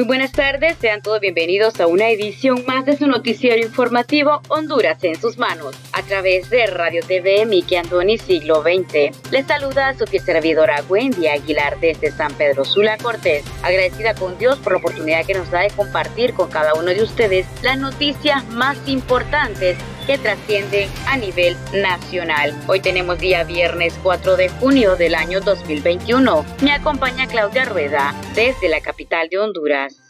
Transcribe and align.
Muy 0.00 0.06
buenas 0.06 0.32
tardes, 0.32 0.78
sean 0.80 1.02
todos 1.02 1.20
bienvenidos 1.20 1.78
a 1.78 1.86
una 1.86 2.08
edición 2.08 2.64
más 2.66 2.86
de 2.86 2.96
su 2.96 3.06
noticiero 3.06 3.58
informativo 3.58 4.40
Honduras 4.48 5.04
en 5.04 5.14
sus 5.14 5.36
manos, 5.36 5.76
a 5.92 6.02
través 6.02 6.48
de 6.48 6.66
Radio 6.68 7.02
TV 7.06 7.44
Miki 7.44 7.76
Andoni 7.76 8.16
Siglo 8.16 8.62
XX. 8.62 9.30
Les 9.30 9.46
saluda 9.46 9.88
a 9.88 9.94
su 9.94 10.06
servidora 10.06 10.82
Wendy 10.88 11.26
Aguilar 11.26 11.78
desde 11.80 12.12
San 12.12 12.32
Pedro 12.32 12.64
Sula 12.64 12.96
Cortés, 12.96 13.44
agradecida 13.62 14.14
con 14.14 14.38
Dios 14.38 14.58
por 14.60 14.72
la 14.72 14.78
oportunidad 14.78 15.26
que 15.26 15.34
nos 15.34 15.50
da 15.50 15.60
de 15.60 15.70
compartir 15.70 16.32
con 16.32 16.48
cada 16.48 16.72
uno 16.72 16.86
de 16.92 17.02
ustedes 17.02 17.46
las 17.60 17.76
noticias 17.76 18.48
más 18.48 18.78
importantes 18.86 19.76
que 20.10 20.18
trascienden 20.18 20.90
a 21.06 21.16
nivel 21.16 21.56
nacional. 21.72 22.52
Hoy 22.66 22.80
tenemos 22.80 23.20
día 23.20 23.44
viernes 23.44 23.96
4 24.02 24.36
de 24.36 24.48
junio 24.48 24.96
del 24.96 25.14
año 25.14 25.40
2021. 25.40 26.44
Me 26.62 26.72
acompaña 26.72 27.28
Claudia 27.28 27.64
Rueda 27.64 28.12
desde 28.34 28.68
la 28.68 28.80
capital 28.80 29.28
de 29.28 29.38
Honduras. 29.38 30.09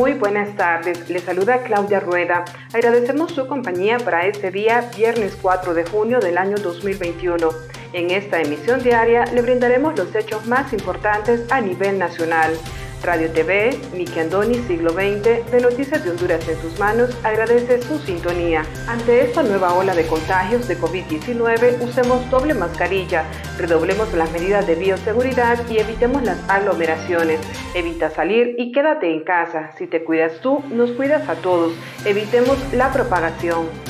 Muy 0.00 0.14
buenas 0.14 0.56
tardes, 0.56 1.10
le 1.10 1.18
saluda 1.18 1.62
Claudia 1.62 2.00
Rueda. 2.00 2.46
Agradecemos 2.72 3.32
su 3.32 3.46
compañía 3.46 3.98
para 3.98 4.26
este 4.26 4.50
día, 4.50 4.90
viernes 4.96 5.36
4 5.42 5.74
de 5.74 5.84
junio 5.84 6.20
del 6.20 6.38
año 6.38 6.56
2021. 6.56 7.50
En 7.92 8.10
esta 8.10 8.40
emisión 8.40 8.82
diaria 8.82 9.26
le 9.26 9.42
brindaremos 9.42 9.98
los 9.98 10.14
hechos 10.14 10.46
más 10.46 10.72
importantes 10.72 11.52
a 11.52 11.60
nivel 11.60 11.98
nacional. 11.98 12.54
Radio 13.02 13.30
TV, 13.30 13.78
Miki 13.94 14.20
Andoni, 14.20 14.56
siglo 14.66 14.90
XX, 14.90 15.50
de 15.50 15.60
Noticias 15.62 16.04
de 16.04 16.10
Honduras 16.10 16.46
en 16.48 16.60
sus 16.60 16.78
manos, 16.78 17.10
agradece 17.24 17.80
su 17.82 17.98
sintonía. 17.98 18.64
Ante 18.88 19.22
esta 19.24 19.42
nueva 19.42 19.72
ola 19.74 19.94
de 19.94 20.06
contagios 20.06 20.68
de 20.68 20.78
COVID-19, 20.78 21.80
usemos 21.80 22.28
doble 22.30 22.52
mascarilla, 22.52 23.24
redoblemos 23.56 24.12
las 24.12 24.30
medidas 24.32 24.66
de 24.66 24.74
bioseguridad 24.74 25.58
y 25.70 25.78
evitemos 25.78 26.22
las 26.22 26.38
aglomeraciones. 26.48 27.40
Evita 27.74 28.10
salir 28.10 28.54
y 28.58 28.70
quédate 28.70 29.10
en 29.10 29.24
casa. 29.24 29.72
Si 29.78 29.86
te 29.86 30.04
cuidas 30.04 30.40
tú, 30.40 30.62
nos 30.70 30.90
cuidas 30.92 31.26
a 31.28 31.36
todos. 31.36 31.72
Evitemos 32.04 32.58
la 32.72 32.92
propagación. 32.92 33.89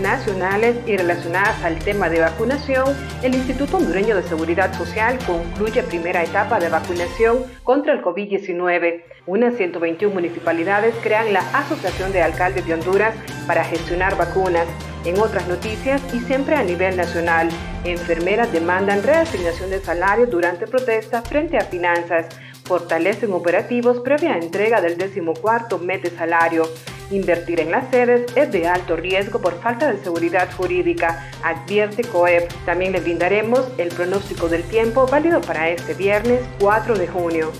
Nacionales 0.00 0.76
y 0.86 0.96
relacionadas 0.96 1.62
al 1.64 1.78
tema 1.78 2.08
de 2.08 2.20
vacunación, 2.20 2.96
el 3.22 3.34
Instituto 3.34 3.78
Hondureño 3.78 4.14
de 4.14 4.22
Seguridad 4.22 4.72
Social 4.74 5.18
concluye 5.26 5.82
primera 5.82 6.22
etapa 6.22 6.60
de 6.60 6.68
vacunación 6.68 7.44
contra 7.64 7.92
el 7.92 8.02
COVID-19. 8.02 9.02
Unas 9.26 9.56
121 9.56 10.14
municipalidades 10.14 10.94
crean 11.02 11.32
la 11.32 11.40
Asociación 11.56 12.12
de 12.12 12.22
Alcaldes 12.22 12.66
de 12.66 12.74
Honduras 12.74 13.14
para 13.46 13.64
gestionar 13.64 14.16
vacunas. 14.16 14.66
En 15.04 15.18
otras 15.18 15.48
noticias 15.48 16.00
y 16.14 16.20
siempre 16.20 16.54
a 16.54 16.62
nivel 16.62 16.96
nacional, 16.96 17.48
enfermeras 17.84 18.52
demandan 18.52 19.02
reasignación 19.02 19.70
de 19.70 19.80
salario 19.80 20.26
durante 20.26 20.68
protesta 20.68 21.22
frente 21.22 21.58
a 21.58 21.62
finanzas. 21.62 22.28
Fortalecen 22.64 23.32
operativos 23.32 24.00
previa 24.00 24.38
entrega 24.38 24.80
del 24.80 24.96
decimocuarto 24.96 25.78
mes 25.78 26.02
de 26.02 26.10
salario. 26.10 26.64
Invertir 27.10 27.60
en 27.60 27.70
las 27.70 27.90
sedes 27.90 28.34
es 28.36 28.50
de 28.50 28.66
alto 28.66 28.96
riesgo 28.96 29.40
por 29.40 29.60
falta 29.60 29.92
de 29.92 30.02
seguridad 30.02 30.48
jurídica, 30.56 31.30
advierte 31.42 32.02
COEP. 32.04 32.50
También 32.64 32.92
le 32.92 33.00
brindaremos 33.00 33.66
el 33.76 33.88
pronóstico 33.88 34.48
del 34.48 34.62
tiempo 34.62 35.06
válido 35.06 35.40
para 35.40 35.68
este 35.68 35.94
viernes 35.94 36.40
4 36.60 36.96
de 36.96 37.08
junio. 37.08 37.52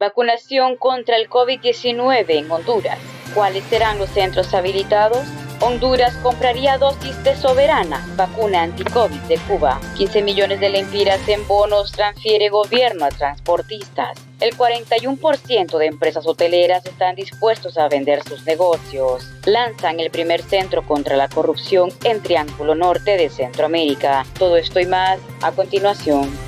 Vacunación 0.00 0.76
contra 0.76 1.16
el 1.16 1.28
COVID-19 1.28 2.24
en 2.28 2.48
Honduras. 2.48 3.00
¿Cuáles 3.34 3.64
serán 3.64 3.98
los 3.98 4.08
centros 4.10 4.54
habilitados? 4.54 5.26
Honduras 5.60 6.14
compraría 6.22 6.78
dosis 6.78 7.20
de 7.24 7.34
Soberana, 7.34 8.06
vacuna 8.14 8.62
anti-COVID 8.62 9.18
de 9.22 9.38
Cuba. 9.38 9.80
15 9.96 10.22
millones 10.22 10.60
de 10.60 10.68
lempiras 10.68 11.28
en 11.28 11.44
bonos 11.48 11.90
transfiere 11.90 12.48
gobierno 12.48 13.06
a 13.06 13.08
transportistas. 13.08 14.16
El 14.38 14.56
41% 14.56 15.78
de 15.78 15.86
empresas 15.86 16.28
hoteleras 16.28 16.86
están 16.86 17.16
dispuestos 17.16 17.76
a 17.76 17.88
vender 17.88 18.22
sus 18.22 18.46
negocios. 18.46 19.28
Lanzan 19.46 19.98
el 19.98 20.12
primer 20.12 20.42
centro 20.42 20.86
contra 20.86 21.16
la 21.16 21.28
corrupción 21.28 21.90
en 22.04 22.22
Triángulo 22.22 22.76
Norte 22.76 23.16
de 23.16 23.30
Centroamérica. 23.30 24.24
Todo 24.38 24.58
esto 24.58 24.78
y 24.78 24.86
más 24.86 25.18
a 25.42 25.50
continuación. 25.50 26.47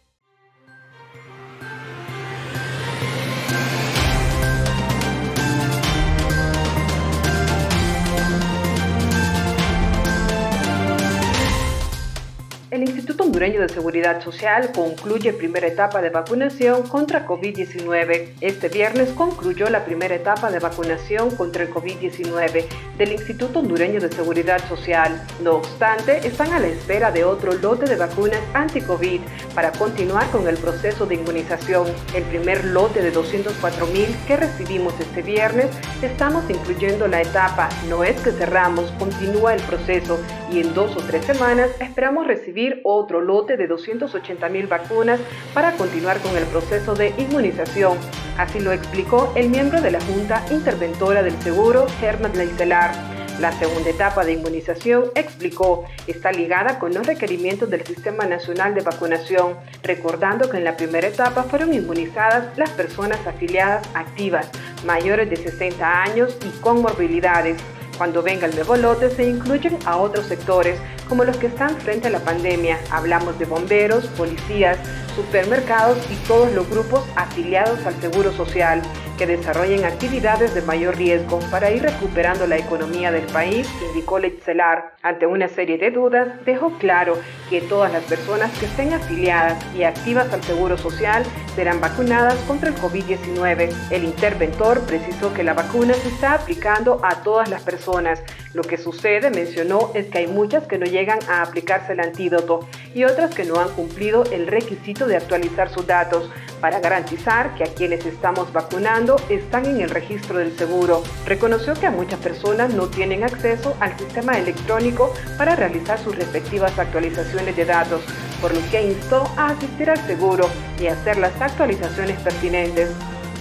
El 12.71 12.83
Instituto 12.83 13.25
Hondureño 13.25 13.59
de 13.59 13.67
Seguridad 13.67 14.23
Social 14.23 14.71
concluye 14.73 15.33
primera 15.33 15.67
etapa 15.67 16.01
de 16.01 16.09
vacunación 16.09 16.83
contra 16.83 17.27
COVID-19. 17.27 18.29
Este 18.39 18.69
viernes 18.69 19.09
concluyó 19.09 19.69
la 19.69 19.83
primera 19.83 20.15
etapa 20.15 20.49
de 20.49 20.59
vacunación 20.59 21.35
contra 21.35 21.63
el 21.63 21.69
COVID-19 21.69 22.63
del 22.97 23.11
Instituto 23.11 23.59
Hondureño 23.59 23.99
de 23.99 24.09
Seguridad 24.09 24.65
Social. 24.69 25.21
No 25.43 25.55
obstante, 25.55 26.25
están 26.25 26.53
a 26.53 26.61
la 26.61 26.67
espera 26.67 27.11
de 27.11 27.25
otro 27.25 27.51
lote 27.55 27.87
de 27.87 27.97
vacunas 27.97 28.39
anti-COVID 28.53 29.19
para 29.53 29.73
continuar 29.73 30.31
con 30.31 30.47
el 30.47 30.55
proceso 30.55 31.05
de 31.05 31.15
inmunización. 31.15 31.87
El 32.15 32.23
primer 32.23 32.63
lote 32.63 33.01
de 33.01 33.11
204 33.11 33.85
mil 33.87 34.07
que 34.25 34.37
recibimos 34.37 34.97
este 34.97 35.21
viernes, 35.21 35.67
estamos 36.01 36.49
incluyendo 36.49 37.09
la 37.09 37.21
etapa. 37.21 37.67
No 37.89 38.05
es 38.05 38.17
que 38.21 38.31
cerramos, 38.31 38.91
continúa 38.91 39.55
el 39.55 39.61
proceso 39.63 40.21
y 40.49 40.61
en 40.61 40.73
dos 40.73 40.95
o 40.95 41.01
tres 41.01 41.25
semanas 41.25 41.69
esperamos 41.81 42.27
recibir 42.27 42.60
otro 42.83 43.21
lote 43.21 43.57
de 43.57 43.67
280 43.67 44.49
mil 44.49 44.67
vacunas 44.67 45.19
para 45.53 45.71
continuar 45.73 46.19
con 46.19 46.35
el 46.37 46.43
proceso 46.45 46.93
de 46.93 47.13
inmunización. 47.17 47.97
Así 48.37 48.59
lo 48.59 48.71
explicó 48.71 49.31
el 49.35 49.49
miembro 49.49 49.81
de 49.81 49.91
la 49.91 50.01
Junta 50.01 50.43
Interventora 50.51 51.23
del 51.23 51.39
Seguro, 51.41 51.87
Germán 51.99 52.37
Leicelar. 52.37 52.91
La 53.39 53.51
segunda 53.53 53.89
etapa 53.89 54.23
de 54.23 54.33
inmunización, 54.33 55.05
explicó, 55.15 55.85
está 56.05 56.31
ligada 56.31 56.77
con 56.77 56.93
los 56.93 57.07
requerimientos 57.07 57.69
del 57.71 57.83
Sistema 57.83 58.25
Nacional 58.25 58.75
de 58.75 58.81
Vacunación, 58.81 59.55
recordando 59.81 60.47
que 60.47 60.57
en 60.57 60.63
la 60.63 60.77
primera 60.77 61.07
etapa 61.07 61.43
fueron 61.43 61.73
inmunizadas 61.73 62.55
las 62.55 62.69
personas 62.71 63.25
afiliadas 63.25 63.87
activas, 63.95 64.51
mayores 64.85 65.27
de 65.29 65.37
60 65.37 66.03
años 66.03 66.37
y 66.45 66.59
con 66.59 66.83
morbilidades. 66.83 67.57
Cuando 68.01 68.23
venga 68.23 68.47
el 68.47 68.55
nuevo 68.55 68.75
se 69.15 69.29
incluyen 69.29 69.77
a 69.85 69.97
otros 69.97 70.25
sectores 70.25 70.79
como 71.07 71.23
los 71.23 71.37
que 71.37 71.45
están 71.45 71.77
frente 71.77 72.07
a 72.07 72.09
la 72.09 72.17
pandemia. 72.17 72.79
Hablamos 72.89 73.37
de 73.37 73.45
bomberos, 73.45 74.07
policías, 74.17 74.79
supermercados 75.15 75.99
y 76.09 76.15
todos 76.27 76.51
los 76.51 76.67
grupos 76.67 77.03
afiliados 77.15 77.85
al 77.85 77.93
Seguro 78.01 78.31
Social 78.33 78.81
que 79.21 79.27
desarrollen 79.27 79.85
actividades 79.85 80.55
de 80.55 80.63
mayor 80.63 80.97
riesgo 80.97 81.37
para 81.51 81.69
ir 81.69 81.83
recuperando 81.83 82.47
la 82.47 82.57
economía 82.57 83.11
del 83.11 83.27
país, 83.27 83.69
indicó 83.89 84.17
Leitzelar. 84.17 84.95
Ante 85.03 85.27
una 85.27 85.47
serie 85.47 85.77
de 85.77 85.91
dudas, 85.91 86.43
dejó 86.43 86.71
claro 86.79 87.15
que 87.47 87.61
todas 87.61 87.93
las 87.93 88.03
personas 88.05 88.49
que 88.57 88.65
estén 88.65 88.93
afiliadas 88.93 89.63
y 89.75 89.83
activas 89.83 90.33
al 90.33 90.41
Seguro 90.41 90.75
Social 90.75 91.23
serán 91.55 91.79
vacunadas 91.79 92.33
contra 92.47 92.69
el 92.69 92.75
COVID-19. 92.77 93.71
El 93.91 94.05
interventor 94.05 94.81
precisó 94.87 95.31
que 95.35 95.43
la 95.43 95.53
vacuna 95.53 95.93
se 95.93 96.07
está 96.07 96.33
aplicando 96.33 96.99
a 97.03 97.21
todas 97.21 97.47
las 97.47 97.61
personas. 97.61 98.23
Lo 98.55 98.63
que 98.63 98.77
sucede, 98.77 99.29
mencionó, 99.29 99.91
es 99.93 100.07
que 100.07 100.17
hay 100.17 100.27
muchas 100.27 100.65
que 100.65 100.79
no 100.79 100.87
llegan 100.87 101.19
a 101.29 101.43
aplicarse 101.43 101.93
el 101.93 101.99
antídoto 101.99 102.67
y 102.95 103.03
otras 103.03 103.35
que 103.35 103.45
no 103.45 103.59
han 103.59 103.69
cumplido 103.69 104.23
el 104.31 104.47
requisito 104.47 105.05
de 105.05 105.17
actualizar 105.17 105.69
sus 105.69 105.85
datos 105.85 106.27
para 106.61 106.79
garantizar 106.79 107.55
que 107.55 107.63
a 107.63 107.73
quienes 107.73 108.05
estamos 108.05 108.53
vacunando 108.53 109.17
están 109.29 109.65
en 109.65 109.81
el 109.81 109.89
registro 109.89 110.37
del 110.37 110.55
seguro. 110.55 111.03
Reconoció 111.25 111.73
que 111.73 111.87
a 111.87 111.91
muchas 111.91 112.19
personas 112.19 112.73
no 112.73 112.87
tienen 112.87 113.23
acceso 113.23 113.75
al 113.79 113.97
sistema 113.97 114.37
electrónico 114.37 115.13
para 115.37 115.55
realizar 115.55 115.99
sus 115.99 116.15
respectivas 116.15 116.77
actualizaciones 116.77 117.55
de 117.55 117.65
datos, 117.65 118.01
por 118.39 118.53
lo 118.53 118.61
que 118.69 118.83
instó 118.83 119.23
a 119.35 119.47
asistir 119.47 119.89
al 119.89 119.97
seguro 120.05 120.47
y 120.79 120.87
hacer 120.87 121.17
las 121.17 121.39
actualizaciones 121.41 122.19
pertinentes. 122.21 122.89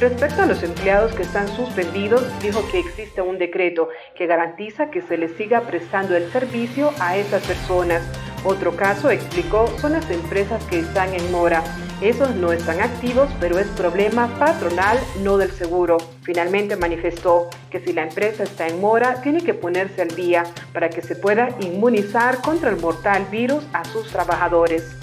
Respecto 0.00 0.40
a 0.40 0.46
los 0.46 0.62
empleados 0.62 1.12
que 1.12 1.22
están 1.22 1.46
suspendidos, 1.48 2.24
dijo 2.40 2.66
que 2.72 2.78
existe 2.78 3.20
un 3.20 3.36
decreto 3.36 3.90
que 4.14 4.26
garantiza 4.26 4.90
que 4.90 5.02
se 5.02 5.18
les 5.18 5.36
siga 5.36 5.60
prestando 5.60 6.16
el 6.16 6.32
servicio 6.32 6.90
a 7.00 7.18
esas 7.18 7.46
personas. 7.46 8.02
Otro 8.42 8.74
caso, 8.74 9.10
explicó, 9.10 9.66
son 9.78 9.92
las 9.92 10.10
empresas 10.10 10.64
que 10.64 10.78
están 10.78 11.12
en 11.12 11.30
mora. 11.30 11.62
Esos 12.00 12.34
no 12.34 12.50
están 12.50 12.80
activos, 12.80 13.28
pero 13.40 13.58
es 13.58 13.66
problema 13.68 14.26
patronal, 14.38 14.98
no 15.22 15.36
del 15.36 15.50
seguro. 15.50 15.98
Finalmente 16.22 16.74
manifestó 16.74 17.50
que 17.70 17.78
si 17.78 17.92
la 17.92 18.04
empresa 18.04 18.42
está 18.42 18.66
en 18.66 18.80
mora, 18.80 19.20
tiene 19.20 19.42
que 19.42 19.52
ponerse 19.52 20.00
al 20.00 20.08
día 20.16 20.44
para 20.72 20.88
que 20.88 21.02
se 21.02 21.14
pueda 21.14 21.50
inmunizar 21.60 22.40
contra 22.40 22.70
el 22.70 22.78
mortal 22.78 23.26
virus 23.30 23.64
a 23.74 23.84
sus 23.84 24.08
trabajadores. 24.08 24.96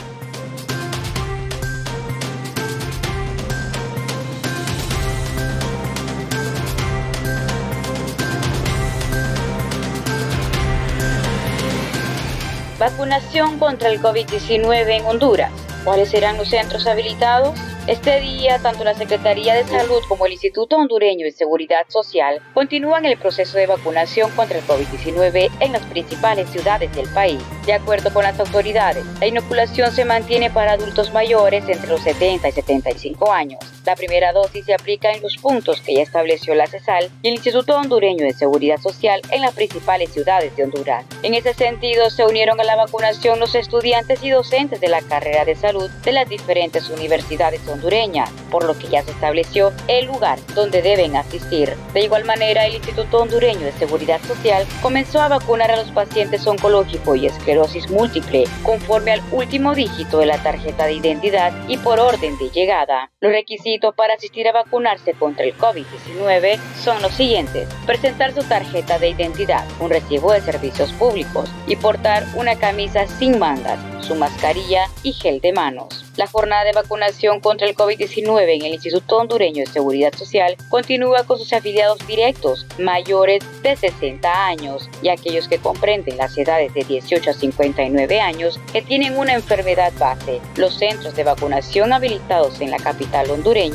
Vacunación 12.80 13.60
contra 13.60 13.90
el 13.90 14.02
COVID-19 14.02 14.88
en 14.90 15.06
Honduras. 15.06 15.67
¿Cuáles 15.84 16.10
serán 16.10 16.38
los 16.38 16.50
centros 16.50 16.86
habilitados? 16.88 17.58
Este 17.88 18.20
día, 18.20 18.60
tanto 18.60 18.84
la 18.84 18.94
Secretaría 18.94 19.56
de 19.56 19.64
Salud 19.64 20.02
como 20.10 20.26
el 20.26 20.34
Instituto 20.34 20.76
Hondureño 20.76 21.26
de 21.26 21.32
Seguridad 21.32 21.86
Social 21.88 22.42
continúan 22.54 23.06
el 23.06 23.18
proceso 23.18 23.58
de 23.58 23.68
vacunación 23.68 24.30
contra 24.32 24.60
el 24.60 24.66
COVID-19 24.66 25.50
en 25.62 25.72
las 25.72 25.86
principales 25.86 26.50
ciudades 26.50 26.94
del 26.94 27.08
país. 27.10 27.42
De 27.66 27.74
acuerdo 27.74 28.14
con 28.14 28.24
las 28.24 28.40
autoridades, 28.40 29.06
la 29.20 29.28
inoculación 29.28 29.92
se 29.94 30.04
mantiene 30.04 30.50
para 30.50 30.74
adultos 30.74 31.14
mayores 31.14 31.64
entre 31.70 31.88
los 31.88 32.02
70 32.02 32.50
y 32.50 32.52
75 32.52 33.32
años. 33.32 33.77
La 33.88 33.96
primera 33.96 34.34
dosis 34.34 34.66
se 34.66 34.74
aplica 34.74 35.14
en 35.14 35.22
los 35.22 35.38
puntos 35.38 35.80
que 35.80 35.94
ya 35.94 36.02
estableció 36.02 36.54
la 36.54 36.68
CESAL 36.68 37.10
y 37.22 37.30
el 37.30 37.36
Instituto 37.36 37.74
Hondureño 37.74 38.26
de 38.26 38.34
Seguridad 38.34 38.82
Social 38.82 39.22
en 39.32 39.42
las 39.42 39.54
principales 39.54 40.12
ciudades 40.12 40.54
de 40.58 40.66
Honduras. 40.66 41.06
En 41.24 41.34
ese 41.34 41.54
sentido, 41.54 42.10
se 42.10 42.26
unieron 42.26 42.60
a 42.60 42.66
la 42.66 42.76
vacunación 42.76 43.40
los 43.40 43.56
estudiantes 43.56 44.22
y 44.22 44.30
docentes 44.30 44.82
de 44.82 44.90
la 44.90 45.02
carrera 45.04 45.46
de 45.46 45.56
salud 45.56 45.90
de 46.04 46.12
las 46.12 46.28
diferentes 46.28 46.90
universidades 46.90 47.66
hondureña, 47.66 48.26
por 48.52 48.66
lo 48.66 48.78
que 48.78 48.90
ya 48.90 49.04
se 49.04 49.12
estableció 49.12 49.72
el 49.88 50.08
lugar 50.08 50.38
donde 50.54 50.82
deben 50.82 51.16
asistir. 51.16 51.74
De 51.94 52.02
igual 52.02 52.26
manera, 52.26 52.66
el 52.66 52.76
Instituto 52.76 53.20
Hondureño 53.20 53.62
de 53.62 53.72
Seguridad 53.72 54.20
Social 54.28 54.68
comenzó 54.82 55.22
a 55.22 55.30
vacunar 55.30 55.72
a 55.72 55.78
los 55.78 55.92
pacientes 55.92 56.46
oncológicos 56.46 57.18
y 57.18 57.28
esclerosis 57.28 57.90
múltiple 57.90 58.44
conforme 58.64 59.14
al 59.14 59.22
último 59.32 59.74
dígito 59.74 60.20
de 60.20 60.26
la 60.26 60.44
tarjeta 60.44 60.88
de 60.88 60.96
identidad 60.96 61.54
y 61.70 61.78
por 61.78 62.02
orden 62.02 62.38
de 62.38 62.50
llegada. 62.50 63.12
Los 63.22 63.32
requisitos 63.32 63.77
para 63.80 64.16
asistir 64.16 64.48
a 64.48 64.52
vacunarse 64.52 65.14
contra 65.14 65.46
el 65.46 65.56
COVID-19 65.58 66.60
son 66.84 67.02
los 67.02 67.14
siguientes. 67.14 67.70
Presentar 67.86 68.34
su 68.34 68.44
tarjeta 68.44 68.98
de 69.00 69.10
identidad, 69.10 69.66
un 69.80 69.90
recibo 69.90 70.34
de 70.34 70.42
servicios 70.42 70.92
públicos 70.94 71.50
y 71.68 71.76
portar 71.76 72.26
una 72.36 72.58
camisa 72.58 73.08
sin 73.08 73.40
mangas, 73.40 73.80
su 74.06 74.16
mascarilla 74.16 74.88
y 75.04 75.14
gel 75.14 75.40
de 75.42 75.54
manos. 75.54 76.04
La 76.18 76.26
jornada 76.26 76.64
de 76.64 76.72
vacunación 76.72 77.40
contra 77.40 77.68
el 77.68 77.76
COVID-19 77.76 78.56
en 78.56 78.66
el 78.66 78.74
Instituto 78.74 79.18
Hondureño 79.18 79.64
de 79.64 79.72
Seguridad 79.72 80.14
Social 80.16 80.58
continúa 80.68 81.24
con 81.26 81.38
sus 81.38 81.54
afiliados 81.54 82.00
directos 82.08 82.66
mayores 82.80 83.44
de 83.62 83.76
60 83.76 84.48
años 84.48 84.90
y 85.04 85.10
aquellos 85.10 85.48
que 85.48 85.60
comprenden 85.60 86.18
las 86.18 86.36
edades 86.36 86.74
de 86.74 86.84
18 86.86 87.30
a 87.30 87.34
59 87.34 88.20
años 88.20 88.60
que 88.74 88.82
tienen 88.82 89.16
una 89.16 89.36
enfermedad 89.36 89.94
base. 90.00 90.42
Los 90.56 90.80
centros 90.80 91.16
de 91.16 91.24
vacunación 91.24 91.94
habilitados 91.94 92.62
en 92.62 92.72
la 92.72 92.78
capital 92.78 93.30
hondureña 93.30 93.67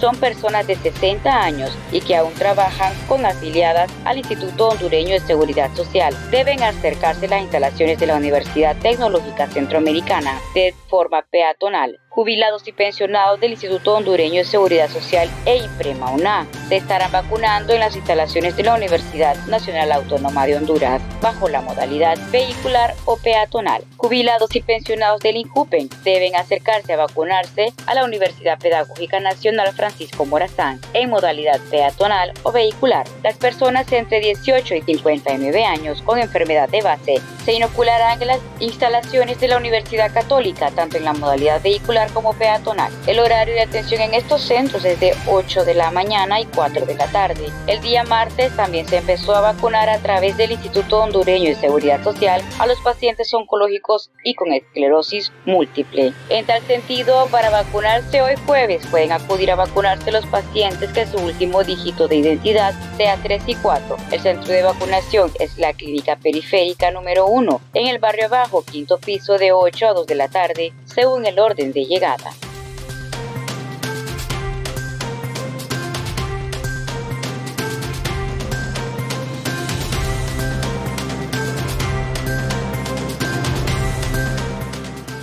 son 0.00 0.16
personas 0.16 0.66
de 0.66 0.76
60 0.76 1.42
años 1.42 1.70
y 1.92 2.00
que 2.00 2.16
aún 2.16 2.32
trabajan 2.34 2.92
con 3.08 3.24
afiliadas 3.26 3.90
al 4.04 4.18
Instituto 4.18 4.68
Hondureño 4.68 5.12
de 5.12 5.20
Seguridad 5.20 5.74
Social. 5.74 6.14
Deben 6.30 6.62
acercarse 6.62 7.26
a 7.26 7.30
las 7.30 7.42
instalaciones 7.42 7.98
de 7.98 8.06
la 8.06 8.16
Universidad 8.16 8.76
Tecnológica 8.76 9.46
Centroamericana 9.48 10.38
de 10.54 10.74
forma 10.88 11.22
peatonal 11.30 11.98
jubilados 12.10 12.66
y 12.66 12.72
pensionados 12.72 13.40
del 13.40 13.52
Instituto 13.52 13.94
Hondureño 13.94 14.38
de 14.38 14.44
Seguridad 14.44 14.90
Social 14.90 15.30
e 15.46 15.58
IPREMA 15.58 16.10
UNA 16.10 16.46
se 16.68 16.76
estarán 16.76 17.12
vacunando 17.12 17.72
en 17.72 17.80
las 17.80 17.94
instalaciones 17.94 18.56
de 18.56 18.64
la 18.64 18.74
Universidad 18.74 19.36
Nacional 19.46 19.92
Autónoma 19.92 20.44
de 20.44 20.56
Honduras 20.56 21.00
bajo 21.22 21.48
la 21.48 21.60
modalidad 21.60 22.18
vehicular 22.32 22.94
o 23.04 23.16
peatonal. 23.16 23.84
Jubilados 23.96 24.54
y 24.56 24.60
pensionados 24.60 25.20
del 25.20 25.36
INCUPEN 25.36 25.88
deben 26.02 26.34
acercarse 26.34 26.92
a 26.92 26.96
vacunarse 26.96 27.72
a 27.86 27.94
la 27.94 28.04
Universidad 28.04 28.58
Pedagógica 28.58 29.20
Nacional 29.20 29.72
Francisco 29.72 30.26
Morazán 30.26 30.80
en 30.94 31.10
modalidad 31.10 31.60
peatonal 31.70 32.32
o 32.42 32.50
vehicular. 32.50 33.06
Las 33.22 33.36
personas 33.36 33.90
entre 33.92 34.18
18 34.18 34.74
y 34.74 34.82
59 34.82 35.64
años 35.64 36.02
con 36.02 36.18
enfermedad 36.18 36.68
de 36.68 36.82
base 36.82 37.20
se 37.44 37.52
inocularán 37.52 38.20
en 38.20 38.28
las 38.28 38.40
instalaciones 38.58 39.38
de 39.38 39.46
la 39.46 39.58
Universidad 39.58 40.12
Católica 40.12 40.72
tanto 40.72 40.96
en 40.96 41.04
la 41.04 41.12
modalidad 41.12 41.62
vehicular 41.62 41.99
como 42.08 42.32
peatonal. 42.32 42.92
El 43.06 43.20
horario 43.20 43.54
de 43.54 43.62
atención 43.62 44.00
en 44.00 44.14
estos 44.14 44.42
centros 44.42 44.84
es 44.84 44.98
de 45.00 45.14
8 45.26 45.64
de 45.64 45.74
la 45.74 45.90
mañana 45.90 46.40
y 46.40 46.46
4 46.46 46.86
de 46.86 46.94
la 46.94 47.06
tarde. 47.08 47.50
El 47.66 47.80
día 47.82 48.04
martes 48.04 48.54
también 48.56 48.88
se 48.88 48.98
empezó 48.98 49.34
a 49.34 49.40
vacunar 49.40 49.88
a 49.90 49.98
través 49.98 50.36
del 50.36 50.52
Instituto 50.52 51.02
Hondureño 51.02 51.50
de 51.50 51.54
Seguridad 51.54 52.02
Social 52.02 52.42
a 52.58 52.66
los 52.66 52.80
pacientes 52.80 53.32
oncológicos 53.34 54.10
y 54.24 54.34
con 54.34 54.52
esclerosis 54.52 55.32
múltiple. 55.44 56.12
En 56.28 56.46
tal 56.46 56.62
sentido, 56.62 57.26
para 57.30 57.50
vacunarse 57.50 58.22
hoy 58.22 58.34
jueves 58.46 58.86
pueden 58.86 59.12
acudir 59.12 59.50
a 59.50 59.56
vacunarse 59.56 60.10
los 60.10 60.26
pacientes 60.26 60.90
que 60.92 61.06
su 61.06 61.18
último 61.18 61.64
dígito 61.64 62.08
de 62.08 62.16
identidad 62.16 62.74
sea 62.96 63.16
3 63.22 63.42
y 63.46 63.54
4. 63.56 63.96
El 64.10 64.20
centro 64.20 64.52
de 64.52 64.62
vacunación 64.62 65.30
es 65.38 65.58
la 65.58 65.72
Clínica 65.72 66.16
Periférica 66.16 66.90
número 66.90 67.26
1 67.26 67.60
en 67.74 67.86
el 67.88 67.98
barrio 67.98 68.26
abajo, 68.26 68.64
quinto 68.64 68.98
piso 68.98 69.38
de 69.38 69.52
8 69.52 69.88
a 69.88 69.92
2 69.92 70.06
de 70.06 70.14
la 70.14 70.28
tarde, 70.28 70.72
según 70.84 71.26
el 71.26 71.38
orden 71.38 71.72
de 71.72 71.86
llegada. 71.90 72.30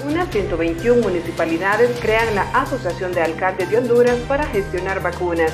Unas 0.06 0.30
121 0.30 1.02
municipalidades 1.02 1.98
crean 2.02 2.36
la 2.36 2.42
Asociación 2.52 3.14
de 3.14 3.22
Alcaldes 3.22 3.70
de 3.70 3.78
Honduras 3.78 4.18
para 4.28 4.46
gestionar 4.48 5.02
vacunas. 5.02 5.54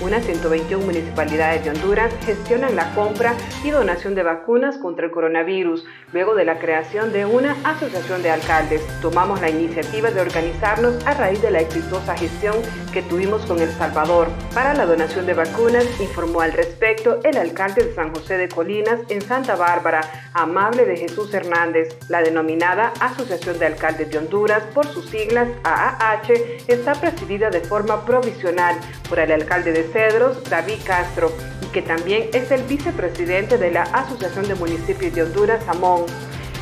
Unas 0.00 0.24
121 0.24 0.82
municipalidades 0.82 1.62
de 1.62 1.70
Honduras 1.70 2.10
gestionan 2.24 2.74
la 2.74 2.94
compra 2.94 3.34
y 3.62 3.68
donación 3.68 4.14
de 4.14 4.22
vacunas 4.22 4.78
contra 4.78 5.04
el 5.04 5.12
coronavirus, 5.12 5.84
luego 6.14 6.34
de 6.34 6.46
la 6.46 6.58
creación 6.58 7.12
de 7.12 7.26
una 7.26 7.54
asociación 7.64 8.22
de 8.22 8.30
alcaldes. 8.30 8.80
Tomamos 9.02 9.42
la 9.42 9.50
iniciativa 9.50 10.10
de 10.10 10.22
organizarnos 10.22 11.06
a 11.06 11.12
raíz 11.12 11.42
de 11.42 11.50
la 11.50 11.60
exitosa 11.60 12.16
gestión 12.16 12.56
que 12.94 13.02
tuvimos 13.02 13.44
con 13.44 13.60
El 13.60 13.70
Salvador 13.72 14.28
para 14.54 14.72
la 14.72 14.86
donación 14.86 15.26
de 15.26 15.34
vacunas, 15.34 15.84
informó 16.00 16.40
al 16.40 16.54
respecto 16.54 17.20
el 17.22 17.36
alcalde 17.36 17.84
de 17.84 17.94
San 17.94 18.14
José 18.14 18.38
de 18.38 18.48
Colinas 18.48 19.00
en 19.10 19.20
Santa 19.20 19.54
Bárbara, 19.54 20.00
Amable 20.32 20.86
de 20.86 20.96
Jesús 20.96 21.34
Hernández. 21.34 21.94
La 22.08 22.22
denominada 22.22 22.94
Asociación 23.00 23.58
de 23.58 23.66
Alcaldes 23.66 24.10
de 24.10 24.16
Honduras, 24.16 24.62
por 24.72 24.86
sus 24.86 25.10
siglas 25.10 25.48
AAH, 25.62 26.32
está 26.68 26.94
presidida 26.94 27.50
de 27.50 27.60
forma 27.60 28.06
provisional 28.06 28.76
por 29.06 29.18
el 29.18 29.32
alcalde 29.32 29.72
de 29.72 29.89
Cedros, 29.92 30.42
David 30.48 30.80
Castro, 30.84 31.32
y 31.62 31.66
que 31.66 31.82
también 31.82 32.28
es 32.32 32.50
el 32.50 32.62
vicepresidente 32.64 33.58
de 33.58 33.70
la 33.70 33.82
Asociación 33.82 34.48
de 34.48 34.54
Municipios 34.54 35.14
de 35.14 35.22
Honduras, 35.22 35.66
Amón. 35.68 36.06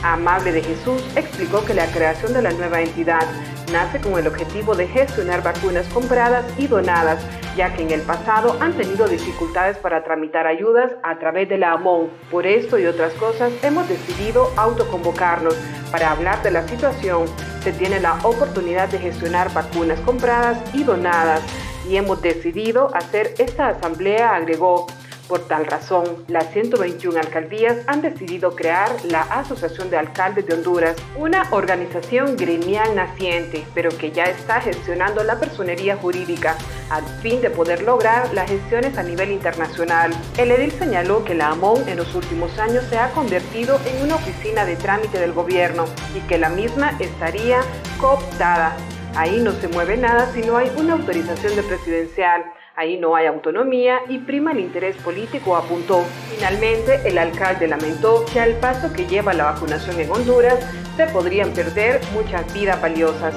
Amable 0.02 0.52
de 0.52 0.62
Jesús 0.62 1.02
explicó 1.16 1.64
que 1.64 1.74
la 1.74 1.86
creación 1.86 2.32
de 2.32 2.42
la 2.42 2.52
nueva 2.52 2.80
entidad 2.80 3.26
nace 3.72 4.00
con 4.00 4.18
el 4.18 4.26
objetivo 4.26 4.74
de 4.74 4.86
gestionar 4.86 5.42
vacunas 5.42 5.86
compradas 5.88 6.44
y 6.56 6.68
donadas, 6.68 7.24
ya 7.56 7.74
que 7.74 7.82
en 7.82 7.90
el 7.90 8.02
pasado 8.02 8.56
han 8.60 8.74
tenido 8.74 9.08
dificultades 9.08 9.76
para 9.78 10.04
tramitar 10.04 10.46
ayudas 10.46 10.92
a 11.02 11.18
través 11.18 11.48
de 11.48 11.58
la 11.58 11.72
AMON. 11.72 12.10
Por 12.30 12.46
esto 12.46 12.78
y 12.78 12.86
otras 12.86 13.12
cosas 13.14 13.52
hemos 13.62 13.88
decidido 13.88 14.52
autoconvocarnos 14.56 15.54
para 15.90 16.12
hablar 16.12 16.42
de 16.42 16.52
la 16.52 16.66
situación. 16.66 17.26
Se 17.62 17.72
tiene 17.72 18.00
la 18.00 18.14
oportunidad 18.22 18.88
de 18.88 18.98
gestionar 18.98 19.52
vacunas 19.52 20.00
compradas 20.00 20.58
y 20.74 20.84
donadas 20.84 21.42
y 21.88 21.96
hemos 21.96 22.20
decidido 22.22 22.94
hacer 22.94 23.34
esta 23.38 23.68
asamblea, 23.68 24.34
agregó. 24.34 24.86
Por 25.28 25.46
tal 25.46 25.66
razón, 25.66 26.24
las 26.28 26.50
121 26.52 27.18
alcaldías 27.18 27.76
han 27.86 28.00
decidido 28.00 28.56
crear 28.56 28.90
la 29.04 29.20
Asociación 29.20 29.90
de 29.90 29.98
Alcaldes 29.98 30.46
de 30.46 30.54
Honduras, 30.54 30.96
una 31.18 31.46
organización 31.50 32.34
gremial 32.34 32.96
naciente, 32.96 33.66
pero 33.74 33.90
que 33.90 34.10
ya 34.10 34.24
está 34.24 34.62
gestionando 34.62 35.22
la 35.24 35.38
personería 35.38 35.96
jurídica 35.96 36.56
al 36.88 37.04
fin 37.20 37.42
de 37.42 37.50
poder 37.50 37.82
lograr 37.82 38.32
las 38.32 38.48
gestiones 38.48 38.96
a 38.96 39.02
nivel 39.02 39.30
internacional. 39.30 40.12
El 40.38 40.50
edil 40.50 40.72
señaló 40.72 41.22
que 41.24 41.34
la 41.34 41.48
AMON 41.48 41.86
en 41.90 41.98
los 41.98 42.14
últimos 42.14 42.58
años 42.58 42.84
se 42.88 42.96
ha 42.96 43.10
convertido 43.10 43.78
en 43.84 44.04
una 44.04 44.14
oficina 44.14 44.64
de 44.64 44.76
trámite 44.76 45.20
del 45.20 45.34
gobierno 45.34 45.84
y 46.16 46.20
que 46.26 46.38
la 46.38 46.48
misma 46.48 46.96
estaría 47.00 47.60
cooptada. 48.00 48.74
Ahí 49.16 49.40
no 49.40 49.52
se 49.52 49.68
mueve 49.68 49.96
nada 49.96 50.30
si 50.32 50.40
no 50.42 50.56
hay 50.56 50.70
una 50.76 50.94
autorización 50.94 51.56
de 51.56 51.62
presidencial. 51.62 52.44
Ahí 52.76 52.96
no 52.96 53.16
hay 53.16 53.26
autonomía 53.26 54.00
y 54.08 54.18
prima 54.18 54.52
el 54.52 54.60
interés 54.60 54.96
político, 54.98 55.56
apuntó. 55.56 56.04
Finalmente, 56.34 57.00
el 57.04 57.18
alcalde 57.18 57.66
lamentó 57.66 58.24
que 58.32 58.38
al 58.38 58.54
paso 58.54 58.92
que 58.92 59.06
lleva 59.06 59.34
la 59.34 59.52
vacunación 59.52 59.98
en 59.98 60.10
Honduras 60.10 60.64
se 60.96 61.06
podrían 61.06 61.50
perder 61.50 62.00
muchas 62.12 62.52
vidas 62.54 62.80
valiosas. 62.80 63.34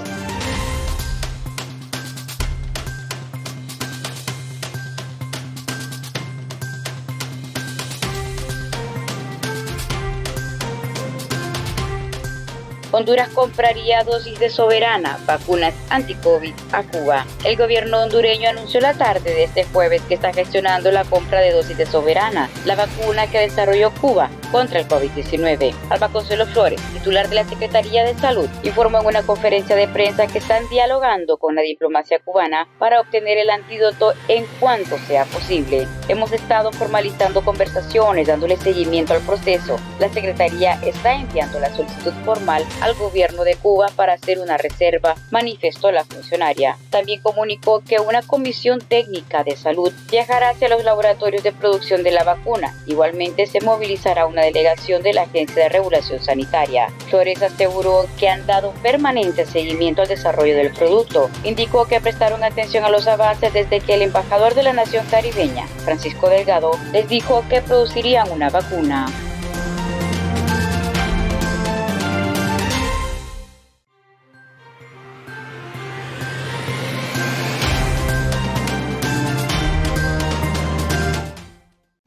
Honduras 12.92 13.30
compraría 13.30 14.04
dosis 14.04 14.38
de 14.40 14.50
Soberana, 14.50 15.18
vacunas 15.26 15.74
anti-COVID, 15.90 16.54
a 16.74 16.84
Cuba. 16.84 17.26
El 17.46 17.56
gobierno 17.56 18.02
hondureño 18.02 18.50
anunció 18.50 18.82
la 18.82 18.94
tarde 18.94 19.34
de 19.34 19.46
este 19.46 19.64
jueves 19.64 20.02
que 20.04 20.16
está 20.16 20.34
gestionando 20.34 20.92
la 20.92 21.06
compra 21.06 21.40
de 21.40 21.52
dosis 21.52 21.78
de 21.78 21.86
Soberana, 21.86 22.50
la 22.66 22.76
vacuna 22.76 23.28
que 23.28 23.40
desarrolló 23.40 23.92
Cuba 23.92 24.30
contra 24.52 24.80
el 24.80 24.88
COVID-19. 24.88 25.74
Alba 25.90 26.10
Consuelo 26.10 26.46
Flores, 26.48 26.82
titular 26.94 27.30
de 27.30 27.36
la 27.36 27.46
Secretaría 27.46 28.04
de 28.04 28.14
Salud, 28.16 28.50
informó 28.64 29.00
en 29.00 29.08
una 29.08 29.24
conferencia 29.24 29.76
de 29.76 29.88
prensa 29.88 30.28
que 30.28 30.40
están 30.40 30.68
dialogando 30.70 31.38
con 31.38 31.56
la 31.56 31.62
diplomacia 31.62 32.20
cubana 32.20 32.68
para 32.78 33.00
obtener 33.00 33.38
el 33.38 33.50
antídoto 33.50 34.14
en 34.28 34.46
cuanto 34.60 34.98
sea 35.00 35.26
posible. 35.26 35.88
Hemos 36.08 36.32
estado 36.32 36.72
formalizando 36.72 37.44
conversaciones, 37.44 38.28
dándole 38.28 38.58
seguimiento 38.58 39.14
al 39.14 39.22
proceso. 39.22 39.78
La 40.00 40.10
Secretaría 40.10 40.80
está 40.84 41.16
enviando 41.16 41.60
la 41.60 41.74
solicitud 41.74 42.14
formal 42.26 42.66
al 42.82 42.94
gobierno 42.96 43.44
de 43.44 43.56
Cuba 43.56 43.88
para 43.96 44.14
hacer 44.14 44.40
una 44.40 44.58
reserva, 44.58 45.16
manifestó 45.32 45.92
la 45.92 46.04
funcionaria. 46.04 46.78
También 46.90 47.22
comunicó 47.22 47.82
que 47.88 48.00
una 48.00 48.22
comisión 48.22 48.80
técnica 48.80 49.44
de 49.44 49.56
salud 49.56 49.92
viajará 50.10 50.50
hacia 50.50 50.70
los 50.70 50.84
laboratorios 50.84 51.44
de 51.44 51.52
producción 51.52 52.04
de 52.04 52.12
la 52.12 52.24
vacuna. 52.24 52.74
Igualmente 52.86 53.46
se 53.46 53.62
movilizará 53.62 54.26
una 54.26 54.41
delegación 54.44 55.02
de 55.02 55.14
la 55.14 55.24
Agencia 55.24 55.64
de 55.64 55.70
Regulación 55.70 56.22
Sanitaria. 56.22 56.90
Flores 57.10 57.42
aseguró 57.42 58.06
que 58.20 58.30
han 58.30 58.46
dado 58.46 58.72
permanente 58.82 59.46
seguimiento 59.46 60.02
al 60.02 60.08
desarrollo 60.08 60.56
del 60.56 60.74
producto. 60.74 61.30
Indicó 61.44 61.86
que 61.86 62.02
prestaron 62.02 62.44
atención 62.44 62.84
a 62.84 62.90
los 62.90 63.08
avances 63.08 63.54
desde 63.54 63.80
que 63.80 63.96
el 63.96 64.02
embajador 64.04 64.56
de 64.56 64.64
la 64.64 64.74
nación 64.74 65.06
caribeña, 65.10 65.68
Francisco 65.86 66.30
Delgado, 66.30 66.72
les 66.92 67.08
dijo 67.08 67.44
que 67.50 67.62
producirían 67.62 68.30
una 68.32 68.50
vacuna. 68.50 69.08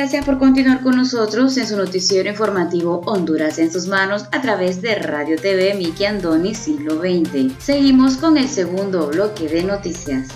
Gracias 0.00 0.24
por 0.24 0.38
continuar 0.38 0.82
con 0.82 0.96
nosotros 0.96 1.58
en 1.58 1.66
su 1.66 1.76
noticiero 1.76 2.30
informativo 2.30 3.02
Honduras 3.04 3.58
en 3.58 3.70
sus 3.70 3.86
manos 3.86 4.24
a 4.32 4.40
través 4.40 4.80
de 4.80 4.94
Radio 4.94 5.36
TV 5.36 5.74
Miki 5.74 6.06
Andoni 6.06 6.54
Siglo 6.54 7.00
XX. 7.00 7.52
Seguimos 7.62 8.16
con 8.16 8.38
el 8.38 8.48
segundo 8.48 9.08
bloque 9.08 9.46
de 9.46 9.62
noticias. 9.62 10.28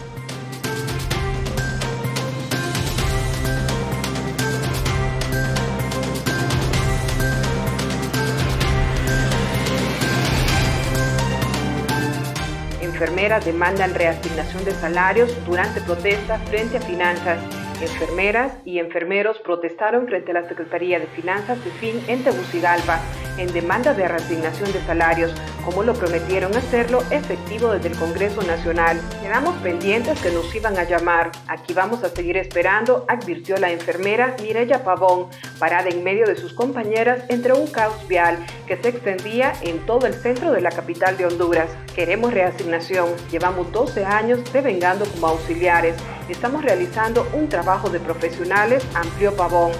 Enfermeras 12.82 13.46
demandan 13.46 13.94
reasignación 13.94 14.62
de 14.66 14.72
salarios 14.72 15.32
durante 15.46 15.80
protestas 15.80 16.46
frente 16.50 16.76
a 16.76 16.80
finanzas 16.82 17.63
Enfermeras 17.84 18.54
y 18.64 18.78
enfermeros 18.78 19.38
protestaron 19.40 20.06
frente 20.06 20.30
a 20.30 20.40
la 20.40 20.48
Secretaría 20.48 20.98
de 20.98 21.06
Finanzas 21.06 21.62
de 21.62 21.70
Fin 21.72 22.02
en 22.08 22.24
Tegucigalpa 22.24 22.98
en 23.36 23.52
demanda 23.52 23.92
de 23.92 24.08
reasignación 24.08 24.72
de 24.72 24.80
salarios, 24.80 25.34
como 25.64 25.82
lo 25.82 25.92
prometieron 25.92 26.56
hacerlo 26.56 27.02
efectivo 27.10 27.72
desde 27.72 27.88
el 27.88 27.98
Congreso 27.98 28.42
Nacional. 28.42 28.98
Quedamos 29.20 29.54
pendientes 29.56 30.20
que 30.20 30.30
nos 30.30 30.54
iban 30.54 30.78
a 30.78 30.84
llamar. 30.84 31.32
Aquí 31.48 31.74
vamos 31.74 32.02
a 32.04 32.08
seguir 32.08 32.36
esperando, 32.36 33.04
advirtió 33.08 33.56
la 33.58 33.70
enfermera 33.70 34.36
Mireya 34.40 34.82
Pavón, 34.82 35.28
parada 35.58 35.88
en 35.88 36.02
medio 36.02 36.26
de 36.26 36.36
sus 36.36 36.54
compañeras 36.54 37.24
entre 37.28 37.52
un 37.52 37.66
caos 37.66 38.06
vial 38.08 38.38
que 38.66 38.76
se 38.76 38.88
extendía 38.88 39.52
en 39.62 39.84
todo 39.84 40.06
el 40.06 40.14
centro 40.14 40.52
de 40.52 40.60
la 40.60 40.70
capital 40.70 41.16
de 41.18 41.26
Honduras. 41.26 41.68
Queremos 41.94 42.32
reasignación. 42.32 43.08
Llevamos 43.30 43.70
12 43.72 44.04
años 44.04 44.40
devengando 44.52 45.04
como 45.06 45.28
auxiliares. 45.28 45.96
Estamos 46.28 46.64
realizando 46.64 47.28
un 47.34 47.50
trabajo 47.50 47.90
de 47.90 48.00
profesionales, 48.00 48.82
amplió 48.94 49.36
Pavón. 49.36 49.72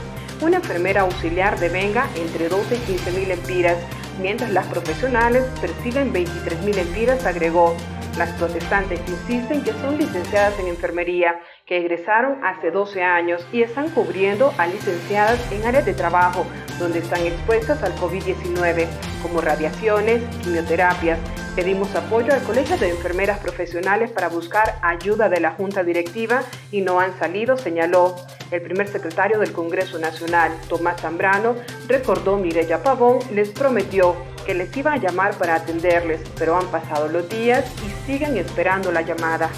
Una 0.43 0.59
enfermera 0.59 1.01
auxiliar 1.01 1.59
devenga 1.59 2.07
entre 2.17 2.51
12 2.51 2.77
y 2.77 2.79
15 2.81 3.13
mil 3.13 3.31
empiras, 3.31 3.79
mientras 4.21 4.51
las 4.51 4.67
profesionales 4.67 5.45
perciben 5.63 6.13
23 6.13 6.63
mil 6.63 6.77
empiras, 6.77 7.25
agregó. 7.25 7.75
Las 8.19 8.29
protestantes 8.33 9.01
insisten 9.09 9.65
que 9.65 9.73
son 9.73 9.97
licenciadas 9.97 10.59
en 10.59 10.69
enfermería 10.69 11.35
que 11.67 11.79
egresaron 11.79 12.45
hace 12.45 12.71
12 12.71 13.03
años 13.03 13.47
y 13.51 13.63
están 13.63 13.89
cubriendo 13.91 14.53
a 14.59 14.67
licenciadas 14.67 15.41
en 15.51 15.65
áreas 15.65 15.87
de 15.87 15.95
trabajo 15.95 16.45
donde 16.79 16.99
están 16.99 17.23
expuestas 17.23 17.83
al 17.83 17.95
COVID-19, 17.97 18.87
como 19.23 19.41
radiaciones, 19.41 20.23
quimioterapias. 20.43 21.19
Pedimos 21.57 21.95
apoyo 21.95 22.35
al 22.35 22.43
Colegio 22.43 22.77
de 22.77 22.91
Enfermeras 22.91 23.39
Profesionales 23.39 24.11
para 24.11 24.29
buscar 24.29 24.79
ayuda 24.83 25.29
de 25.29 25.41
la 25.41 25.53
Junta 25.53 25.85
Directiva 25.85 26.43
y 26.73 26.81
no 26.81 27.01
han 27.01 27.17
salido, 27.19 27.57
señaló. 27.57 28.17
El 28.51 28.61
primer 28.61 28.89
secretario 28.89 29.39
del 29.39 29.53
Congreso 29.53 29.99
Nacional, 29.99 30.53
Tomás 30.69 31.01
Zambrano, 31.01 31.55
recordó 31.87 32.37
Mireya 32.37 32.83
Pavón, 32.83 33.21
les 33.33 33.51
prometió 33.51 34.17
que 34.45 34.55
les 34.55 34.77
iba 34.77 34.93
a 34.93 34.99
llamar 34.99 35.39
para 35.39 35.55
atenderles, 35.55 36.21
pero 36.39 36.57
han 36.57 36.67
pasado 36.67 37.09
los 37.09 37.29
días 37.29 37.65
y 37.87 38.07
siguen 38.07 38.37
esperando 38.37 38.93
la 38.93 39.03
llamada. 39.03 39.49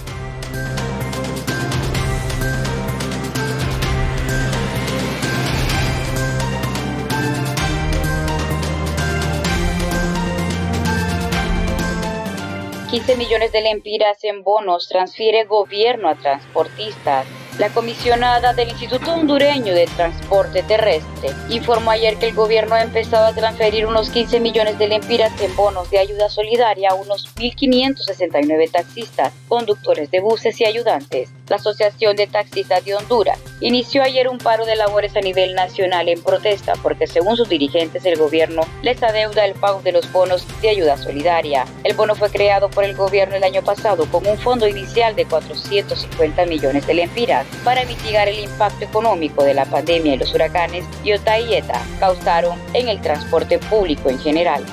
15 12.96 13.16
millones 13.18 13.52
de 13.52 13.60
lempiras 13.60 14.24
en 14.24 14.42
bonos 14.42 14.88
transfiere 14.88 15.44
gobierno 15.44 16.08
a 16.08 16.14
transportistas. 16.14 17.26
La 17.58 17.70
comisionada 17.70 18.52
del 18.52 18.68
Instituto 18.68 19.14
Hondureño 19.14 19.72
de 19.72 19.86
Transporte 19.86 20.62
Terrestre 20.62 21.30
informó 21.48 21.90
ayer 21.90 22.18
que 22.18 22.28
el 22.28 22.34
gobierno 22.34 22.74
ha 22.74 22.82
empezado 22.82 23.24
a 23.24 23.32
transferir 23.32 23.86
unos 23.86 24.10
15 24.10 24.40
millones 24.40 24.78
de 24.78 24.88
lempiras 24.88 25.32
en 25.40 25.56
bonos 25.56 25.90
de 25.90 25.98
ayuda 25.98 26.28
solidaria 26.28 26.90
a 26.90 26.94
unos 26.94 27.34
1.569 27.36 28.70
taxistas, 28.70 29.32
conductores 29.48 30.10
de 30.10 30.20
buses 30.20 30.60
y 30.60 30.66
ayudantes. 30.66 31.30
La 31.48 31.56
Asociación 31.56 32.16
de 32.16 32.26
Taxistas 32.26 32.84
de 32.84 32.94
Honduras 32.94 33.38
inició 33.60 34.02
ayer 34.02 34.28
un 34.28 34.36
paro 34.36 34.66
de 34.66 34.76
labores 34.76 35.16
a 35.16 35.20
nivel 35.20 35.54
nacional 35.54 36.10
en 36.10 36.22
protesta 36.22 36.74
porque 36.82 37.06
según 37.06 37.38
sus 37.38 37.48
dirigentes 37.48 38.04
el 38.04 38.18
gobierno 38.18 38.62
les 38.82 39.02
adeuda 39.02 39.46
el 39.46 39.54
pago 39.54 39.80
de 39.80 39.92
los 39.92 40.12
bonos 40.12 40.44
de 40.60 40.68
ayuda 40.68 40.98
solidaria. 40.98 41.64
El 41.84 41.94
bono 41.94 42.16
fue 42.16 42.28
creado 42.30 42.68
por 42.68 42.84
el 42.84 42.94
gobierno 42.94 43.36
el 43.36 43.44
año 43.44 43.62
pasado 43.62 44.04
con 44.10 44.26
un 44.26 44.36
fondo 44.36 44.68
inicial 44.68 45.16
de 45.16 45.24
450 45.24 46.44
millones 46.44 46.86
de 46.86 46.94
lempiras 46.94 47.45
para 47.64 47.84
mitigar 47.84 48.28
el 48.28 48.38
impacto 48.38 48.84
económico 48.84 49.42
de 49.44 49.54
la 49.54 49.64
pandemia 49.64 50.14
y 50.14 50.18
los 50.18 50.32
huracanes 50.34 50.84
Iota 51.04 51.38
y 51.38 51.54
Eta 51.54 51.80
causaron 51.98 52.58
en 52.74 52.88
el 52.88 53.00
transporte 53.00 53.58
público 53.58 54.08
en 54.08 54.18
general. 54.18 54.64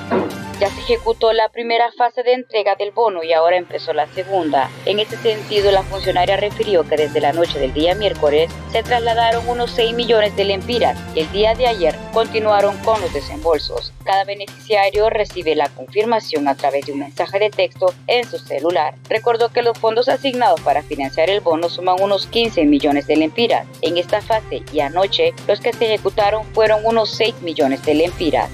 Ya 0.60 0.70
se 0.70 0.80
ejecutó 0.80 1.32
la 1.32 1.48
primera 1.48 1.90
fase 1.92 2.22
de 2.22 2.32
entrega 2.32 2.76
del 2.76 2.92
bono 2.92 3.24
y 3.24 3.32
ahora 3.32 3.56
empezó 3.56 3.92
la 3.92 4.06
segunda. 4.08 4.70
En 4.86 5.00
este 5.00 5.16
sentido, 5.16 5.72
la 5.72 5.82
funcionaria 5.82 6.36
refirió 6.36 6.88
que 6.88 6.96
desde 6.96 7.20
la 7.20 7.32
noche 7.32 7.58
del 7.58 7.74
día 7.74 7.94
miércoles 7.94 8.50
se 8.70 8.82
trasladaron 8.82 9.48
unos 9.48 9.72
6 9.72 9.94
millones 9.94 10.36
de 10.36 10.44
lempiras 10.44 10.96
y 11.14 11.20
el 11.20 11.32
día 11.32 11.54
de 11.54 11.66
ayer 11.66 11.96
continuaron 12.12 12.76
con 12.78 13.00
los 13.00 13.12
desembolsos. 13.12 13.92
Cada 14.04 14.24
beneficiario 14.24 15.10
recibe 15.10 15.56
la 15.56 15.68
confirmación 15.70 16.46
a 16.46 16.54
través 16.54 16.86
de 16.86 16.92
un 16.92 17.00
mensaje 17.00 17.38
de 17.38 17.50
texto 17.50 17.92
en 18.06 18.24
su 18.24 18.38
celular. 18.38 18.94
Recordó 19.08 19.48
que 19.48 19.62
los 19.62 19.76
fondos 19.78 20.08
asignados 20.08 20.60
para 20.60 20.82
financiar 20.82 21.30
el 21.30 21.40
bono 21.40 21.68
suman 21.68 22.00
unos 22.00 22.26
15 22.26 22.64
millones 22.64 23.06
de 23.06 23.16
lempiras. 23.16 23.66
En 23.82 23.96
esta 23.96 24.20
fase 24.20 24.62
y 24.72 24.80
anoche, 24.80 25.34
los 25.48 25.60
que 25.60 25.72
se 25.72 25.86
ejecutaron 25.86 26.44
fueron 26.54 26.84
unos 26.84 27.10
6 27.10 27.42
millones 27.42 27.84
de 27.84 27.94
lempiras. 27.94 28.50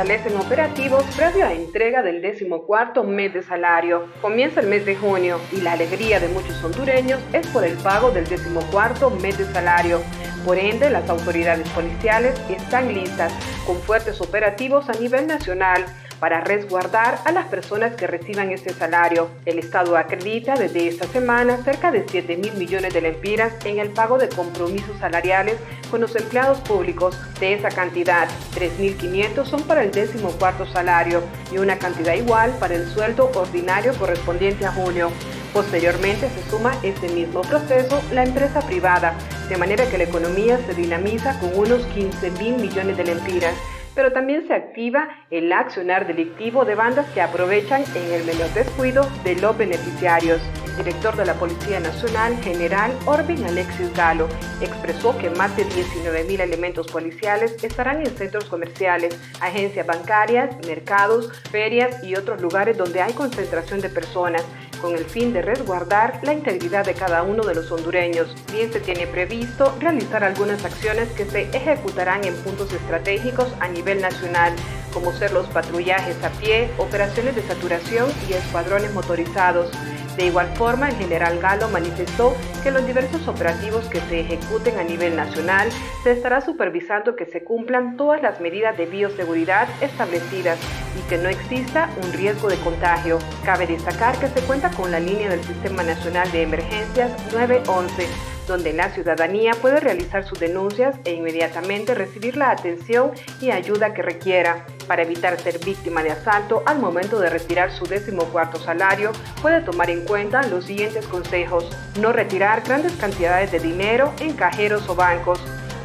Fortalecen 0.00 0.38
operativos 0.38 1.04
previo 1.14 1.44
a 1.44 1.52
entrega 1.52 2.02
del 2.02 2.22
decimocuarto 2.22 3.04
mes 3.04 3.34
de 3.34 3.42
salario. 3.42 4.06
Comienza 4.22 4.60
el 4.60 4.66
mes 4.66 4.86
de 4.86 4.96
junio 4.96 5.38
y 5.52 5.60
la 5.60 5.72
alegría 5.72 6.18
de 6.18 6.28
muchos 6.28 6.64
hondureños 6.64 7.20
es 7.34 7.46
por 7.48 7.64
el 7.64 7.76
pago 7.76 8.10
del 8.10 8.26
decimocuarto 8.26 9.10
mes 9.10 9.36
de 9.36 9.44
salario. 9.52 10.00
Por 10.46 10.56
ende, 10.56 10.88
las 10.88 11.06
autoridades 11.10 11.68
policiales 11.68 12.40
están 12.48 12.94
listas 12.94 13.30
con 13.66 13.76
fuertes 13.76 14.22
operativos 14.22 14.88
a 14.88 14.92
nivel 14.92 15.26
nacional 15.26 15.84
para 16.20 16.42
resguardar 16.42 17.18
a 17.24 17.32
las 17.32 17.46
personas 17.46 17.96
que 17.96 18.06
reciban 18.06 18.52
este 18.52 18.72
salario. 18.74 19.28
El 19.46 19.58
Estado 19.58 19.96
acredita 19.96 20.54
desde 20.54 20.86
esta 20.86 21.06
semana 21.08 21.56
cerca 21.64 21.90
de 21.90 22.04
7 22.06 22.36
mil 22.36 22.52
millones 22.54 22.92
de 22.92 23.00
lempiras 23.00 23.54
en 23.64 23.78
el 23.78 23.88
pago 23.88 24.18
de 24.18 24.28
compromisos 24.28 24.98
salariales 24.98 25.56
con 25.90 26.02
los 26.02 26.14
empleados 26.14 26.60
públicos. 26.60 27.18
De 27.40 27.54
esa 27.54 27.70
cantidad, 27.70 28.28
3.500 28.54 29.46
son 29.46 29.62
para 29.62 29.82
el 29.82 29.90
décimo 29.90 30.30
cuarto 30.32 30.66
salario 30.66 31.22
y 31.50 31.58
una 31.58 31.78
cantidad 31.78 32.14
igual 32.14 32.54
para 32.60 32.74
el 32.74 32.86
sueldo 32.86 33.30
ordinario 33.34 33.94
correspondiente 33.94 34.66
a 34.66 34.72
junio. 34.72 35.10
Posteriormente 35.54 36.28
se 36.28 36.48
suma 36.48 36.72
este 36.82 37.08
mismo 37.08 37.40
proceso 37.40 38.00
la 38.12 38.22
empresa 38.22 38.60
privada, 38.60 39.14
de 39.48 39.56
manera 39.56 39.88
que 39.90 39.98
la 39.98 40.04
economía 40.04 40.60
se 40.66 40.74
dinamiza 40.74 41.40
con 41.40 41.58
unos 41.58 41.84
15 41.86 42.30
mil 42.32 42.56
millones 42.56 42.96
de 42.96 43.04
lempiras 43.04 43.54
pero 44.00 44.14
también 44.14 44.46
se 44.46 44.54
activa 44.54 45.10
el 45.30 45.52
accionar 45.52 46.06
delictivo 46.06 46.64
de 46.64 46.74
bandas 46.74 47.06
que 47.10 47.20
aprovechan 47.20 47.84
en 47.94 48.14
el 48.14 48.24
menor 48.24 48.48
descuido 48.54 49.06
de 49.24 49.36
los 49.36 49.58
beneficiarios. 49.58 50.40
El 50.64 50.86
director 50.86 51.14
de 51.16 51.26
la 51.26 51.34
Policía 51.34 51.80
Nacional, 51.80 52.34
general 52.38 52.92
Orbin 53.04 53.44
Alexis 53.44 53.94
Galo, 53.94 54.26
expresó 54.62 55.18
que 55.18 55.28
más 55.28 55.54
de 55.54 55.66
19.000 55.66 56.40
elementos 56.40 56.86
policiales 56.86 57.62
estarán 57.62 58.00
en 58.00 58.06
centros 58.06 58.46
comerciales, 58.46 59.20
agencias 59.42 59.86
bancarias, 59.86 60.56
mercados, 60.66 61.30
ferias 61.50 62.02
y 62.02 62.14
otros 62.14 62.40
lugares 62.40 62.78
donde 62.78 63.02
hay 63.02 63.12
concentración 63.12 63.82
de 63.82 63.90
personas 63.90 64.46
con 64.80 64.94
el 64.94 65.04
fin 65.04 65.32
de 65.32 65.42
resguardar 65.42 66.20
la 66.22 66.32
integridad 66.32 66.84
de 66.84 66.94
cada 66.94 67.22
uno 67.22 67.44
de 67.44 67.54
los 67.54 67.70
hondureños. 67.70 68.34
Bien 68.52 68.72
se 68.72 68.80
tiene 68.80 69.06
previsto 69.06 69.74
realizar 69.80 70.24
algunas 70.24 70.64
acciones 70.64 71.08
que 71.10 71.24
se 71.26 71.42
ejecutarán 71.56 72.24
en 72.24 72.34
puntos 72.36 72.72
estratégicos 72.72 73.48
a 73.60 73.68
nivel 73.68 74.00
nacional, 74.00 74.54
como 74.92 75.12
ser 75.12 75.32
los 75.32 75.46
patrullajes 75.48 76.22
a 76.24 76.30
pie, 76.30 76.70
operaciones 76.78 77.36
de 77.36 77.42
saturación 77.42 78.08
y 78.28 78.32
escuadrones 78.32 78.92
motorizados. 78.92 79.70
De 80.16 80.26
igual 80.26 80.48
forma, 80.56 80.88
el 80.88 80.96
general 80.96 81.38
Galo 81.38 81.68
manifestó 81.68 82.36
que 82.62 82.70
los 82.70 82.86
diversos 82.86 83.26
operativos 83.28 83.86
que 83.86 84.00
se 84.00 84.20
ejecuten 84.20 84.78
a 84.78 84.82
nivel 84.82 85.16
nacional 85.16 85.68
se 86.02 86.12
estará 86.12 86.40
supervisando 86.40 87.16
que 87.16 87.26
se 87.26 87.44
cumplan 87.44 87.96
todas 87.96 88.22
las 88.22 88.40
medidas 88.40 88.76
de 88.76 88.86
bioseguridad 88.86 89.68
establecidas 89.80 90.58
y 90.98 91.08
que 91.08 91.18
no 91.18 91.28
exista 91.28 91.88
un 92.02 92.12
riesgo 92.12 92.48
de 92.48 92.56
contagio. 92.56 93.18
Cabe 93.44 93.66
destacar 93.66 94.18
que 94.18 94.28
se 94.28 94.40
cuenta 94.46 94.70
con 94.70 94.90
la 94.90 95.00
línea 95.00 95.30
del 95.30 95.42
Sistema 95.44 95.82
Nacional 95.82 96.30
de 96.32 96.42
Emergencias 96.42 97.10
911 97.32 98.39
donde 98.50 98.72
la 98.72 98.90
ciudadanía 98.90 99.52
puede 99.52 99.78
realizar 99.78 100.26
sus 100.26 100.40
denuncias 100.40 100.96
e 101.04 101.12
inmediatamente 101.14 101.94
recibir 101.94 102.36
la 102.36 102.50
atención 102.50 103.12
y 103.40 103.52
ayuda 103.52 103.94
que 103.94 104.02
requiera. 104.02 104.66
Para 104.88 105.02
evitar 105.02 105.40
ser 105.40 105.60
víctima 105.64 106.02
de 106.02 106.10
asalto 106.10 106.64
al 106.66 106.80
momento 106.80 107.20
de 107.20 107.30
retirar 107.30 107.70
su 107.70 107.86
décimo 107.86 108.24
cuarto 108.24 108.58
salario, 108.58 109.12
puede 109.40 109.60
tomar 109.60 109.88
en 109.88 110.04
cuenta 110.04 110.42
los 110.42 110.64
siguientes 110.64 111.06
consejos. 111.06 111.70
No 112.00 112.12
retirar 112.12 112.62
grandes 112.62 112.92
cantidades 112.94 113.52
de 113.52 113.60
dinero 113.60 114.12
en 114.18 114.32
cajeros 114.34 114.88
o 114.88 114.96
bancos 114.96 115.40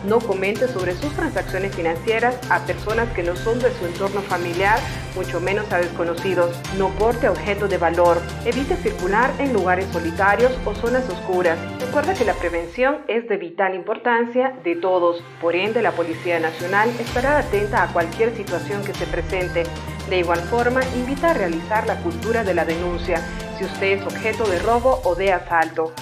no 0.07 0.19
comente 0.19 0.67
sobre 0.67 0.95
sus 0.95 1.13
transacciones 1.13 1.75
financieras 1.75 2.37
a 2.49 2.65
personas 2.65 3.11
que 3.13 3.23
no 3.23 3.35
son 3.35 3.59
de 3.59 3.73
su 3.73 3.85
entorno 3.85 4.21
familiar, 4.21 4.79
mucho 5.15 5.39
menos 5.39 5.71
a 5.71 5.77
desconocidos. 5.77 6.55
No 6.77 6.89
porte 6.89 7.29
objetos 7.29 7.69
de 7.69 7.77
valor. 7.77 8.21
Evite 8.45 8.75
circular 8.77 9.31
en 9.39 9.53
lugares 9.53 9.85
solitarios 9.91 10.51
o 10.65 10.73
zonas 10.75 11.07
oscuras. 11.09 11.57
Recuerda 11.79 12.13
que 12.13 12.25
la 12.25 12.33
prevención 12.33 12.97
es 13.07 13.27
de 13.27 13.37
vital 13.37 13.75
importancia 13.75 14.53
de 14.63 14.75
todos. 14.75 15.23
Por 15.41 15.55
ende, 15.55 15.81
la 15.81 15.91
Policía 15.91 16.39
Nacional 16.39 16.89
estará 16.99 17.39
atenta 17.39 17.83
a 17.83 17.93
cualquier 17.93 18.35
situación 18.35 18.83
que 18.83 18.93
se 18.93 19.05
presente. 19.05 19.63
De 20.09 20.19
igual 20.19 20.39
forma, 20.41 20.81
invita 20.95 21.31
a 21.31 21.33
realizar 21.33 21.87
la 21.87 21.97
cultura 22.01 22.43
de 22.43 22.53
la 22.53 22.65
denuncia 22.65 23.21
si 23.57 23.65
usted 23.65 23.99
es 23.99 24.03
objeto 24.03 24.45
de 24.47 24.59
robo 24.59 25.01
o 25.03 25.15
de 25.15 25.33
asalto. 25.33 25.93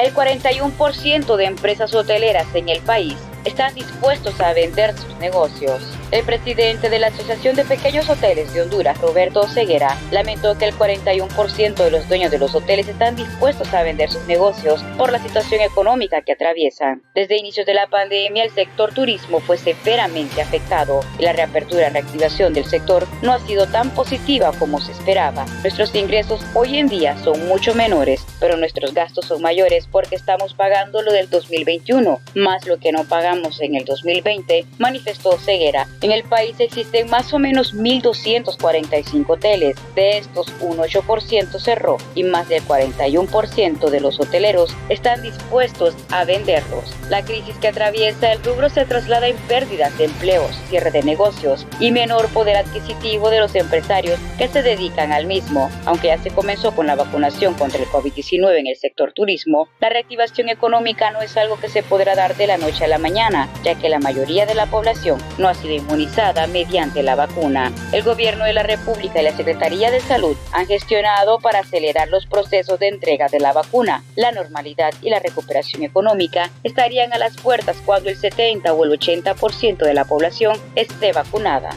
El 0.00 0.14
41% 0.14 1.36
de 1.36 1.44
empresas 1.44 1.94
hoteleras 1.94 2.46
en 2.54 2.70
el 2.70 2.80
país 2.80 3.16
están 3.44 3.74
dispuestos 3.74 4.40
a 4.40 4.54
vender 4.54 4.96
sus 4.96 5.14
negocios. 5.18 5.82
El 6.12 6.24
presidente 6.24 6.90
de 6.90 6.98
la 6.98 7.06
Asociación 7.06 7.54
de 7.54 7.64
Pequeños 7.64 8.08
Hoteles 8.08 8.52
de 8.52 8.62
Honduras, 8.62 8.98
Roberto 8.98 9.46
Ceguera, 9.46 9.96
lamentó 10.10 10.58
que 10.58 10.64
el 10.64 10.74
41% 10.74 11.74
de 11.74 11.90
los 11.92 12.08
dueños 12.08 12.32
de 12.32 12.38
los 12.40 12.52
hoteles 12.52 12.88
están 12.88 13.14
dispuestos 13.14 13.72
a 13.72 13.84
vender 13.84 14.10
sus 14.10 14.26
negocios 14.26 14.82
por 14.98 15.12
la 15.12 15.20
situación 15.20 15.60
económica 15.60 16.22
que 16.22 16.32
atraviesan. 16.32 17.02
Desde 17.14 17.38
inicios 17.38 17.64
de 17.64 17.74
la 17.74 17.86
pandemia, 17.86 18.42
el 18.42 18.50
sector 18.50 18.92
turismo 18.92 19.38
fue 19.38 19.56
severamente 19.56 20.42
afectado 20.42 21.00
y 21.16 21.22
la 21.22 21.32
reapertura 21.32 21.86
y 21.86 21.92
reactivación 21.92 22.54
del 22.54 22.64
sector 22.64 23.06
no 23.22 23.32
ha 23.32 23.38
sido 23.46 23.68
tan 23.68 23.90
positiva 23.90 24.50
como 24.58 24.80
se 24.80 24.90
esperaba. 24.90 25.46
Nuestros 25.62 25.94
ingresos 25.94 26.44
hoy 26.54 26.78
en 26.78 26.88
día 26.88 27.16
son 27.18 27.46
mucho 27.46 27.72
menores, 27.76 28.26
pero 28.40 28.56
nuestros 28.56 28.94
gastos 28.94 29.26
son 29.26 29.42
mayores 29.42 29.86
porque 29.86 30.16
estamos 30.16 30.54
pagando 30.54 31.02
lo 31.02 31.12
del 31.12 31.30
2021, 31.30 32.18
más 32.34 32.66
lo 32.66 32.78
que 32.78 32.90
no 32.90 33.04
pagamos 33.04 33.60
en 33.60 33.76
el 33.76 33.84
2020, 33.84 34.66
manifestó 34.78 35.38
Ceguera. 35.38 35.86
En 36.02 36.12
el 36.12 36.22
país 36.24 36.58
existen 36.58 37.10
más 37.10 37.34
o 37.34 37.38
menos 37.38 37.74
1.245 37.74 39.28
hoteles. 39.28 39.76
De 39.94 40.16
estos, 40.16 40.46
un 40.60 40.78
8% 40.78 41.58
cerró 41.58 41.98
y 42.14 42.22
más 42.22 42.48
del 42.48 42.62
41% 42.64 43.90
de 43.90 44.00
los 44.00 44.18
hoteleros 44.18 44.74
están 44.88 45.20
dispuestos 45.20 45.94
a 46.10 46.24
venderlos. 46.24 46.84
La 47.10 47.22
crisis 47.22 47.54
que 47.58 47.68
atraviesa 47.68 48.32
el 48.32 48.42
rubro 48.42 48.70
se 48.70 48.86
traslada 48.86 49.28
en 49.28 49.36
pérdidas 49.48 49.96
de 49.98 50.04
empleos, 50.04 50.56
cierre 50.70 50.90
de 50.90 51.02
negocios 51.02 51.66
y 51.80 51.90
menor 51.90 52.28
poder 52.28 52.56
adquisitivo 52.56 53.28
de 53.28 53.40
los 53.40 53.54
empresarios 53.54 54.18
que 54.38 54.48
se 54.48 54.62
dedican 54.62 55.12
al 55.12 55.26
mismo. 55.26 55.68
Aunque 55.84 56.06
ya 56.06 56.16
se 56.22 56.30
comenzó 56.30 56.74
con 56.74 56.86
la 56.86 56.96
vacunación 56.96 57.52
contra 57.52 57.78
el 57.78 57.88
COVID-19 57.88 58.58
en 58.58 58.68
el 58.68 58.76
sector 58.76 59.12
turismo, 59.12 59.68
la 59.80 59.90
reactivación 59.90 60.48
económica 60.48 61.10
no 61.10 61.20
es 61.20 61.36
algo 61.36 61.60
que 61.60 61.68
se 61.68 61.82
podrá 61.82 62.14
dar 62.14 62.36
de 62.36 62.46
la 62.46 62.56
noche 62.56 62.86
a 62.86 62.88
la 62.88 62.98
mañana, 62.98 63.50
ya 63.62 63.74
que 63.74 63.90
la 63.90 63.98
mayoría 63.98 64.46
de 64.46 64.54
la 64.54 64.64
población 64.64 65.20
no 65.36 65.48
ha 65.48 65.54
sido 65.54 65.89
inmunizada 65.90 66.46
mediante 66.46 67.02
la 67.02 67.16
vacuna. 67.16 67.72
El 67.92 68.04
gobierno 68.04 68.44
de 68.44 68.52
la 68.52 68.62
República 68.62 69.20
y 69.20 69.24
la 69.24 69.36
Secretaría 69.36 69.90
de 69.90 70.00
Salud 70.00 70.36
han 70.52 70.66
gestionado 70.66 71.40
para 71.40 71.60
acelerar 71.60 72.08
los 72.08 72.26
procesos 72.26 72.78
de 72.78 72.88
entrega 72.88 73.26
de 73.28 73.40
la 73.40 73.52
vacuna. 73.52 74.04
La 74.14 74.30
normalidad 74.30 74.94
y 75.02 75.10
la 75.10 75.18
recuperación 75.18 75.82
económica 75.82 76.50
estarían 76.62 77.12
a 77.12 77.18
las 77.18 77.36
puertas 77.36 77.82
cuando 77.84 78.08
el 78.08 78.16
70 78.16 78.72
o 78.72 78.84
el 78.84 78.92
80% 78.92 79.78
de 79.78 79.94
la 79.94 80.04
población 80.04 80.56
esté 80.76 81.12
vacunada. 81.12 81.76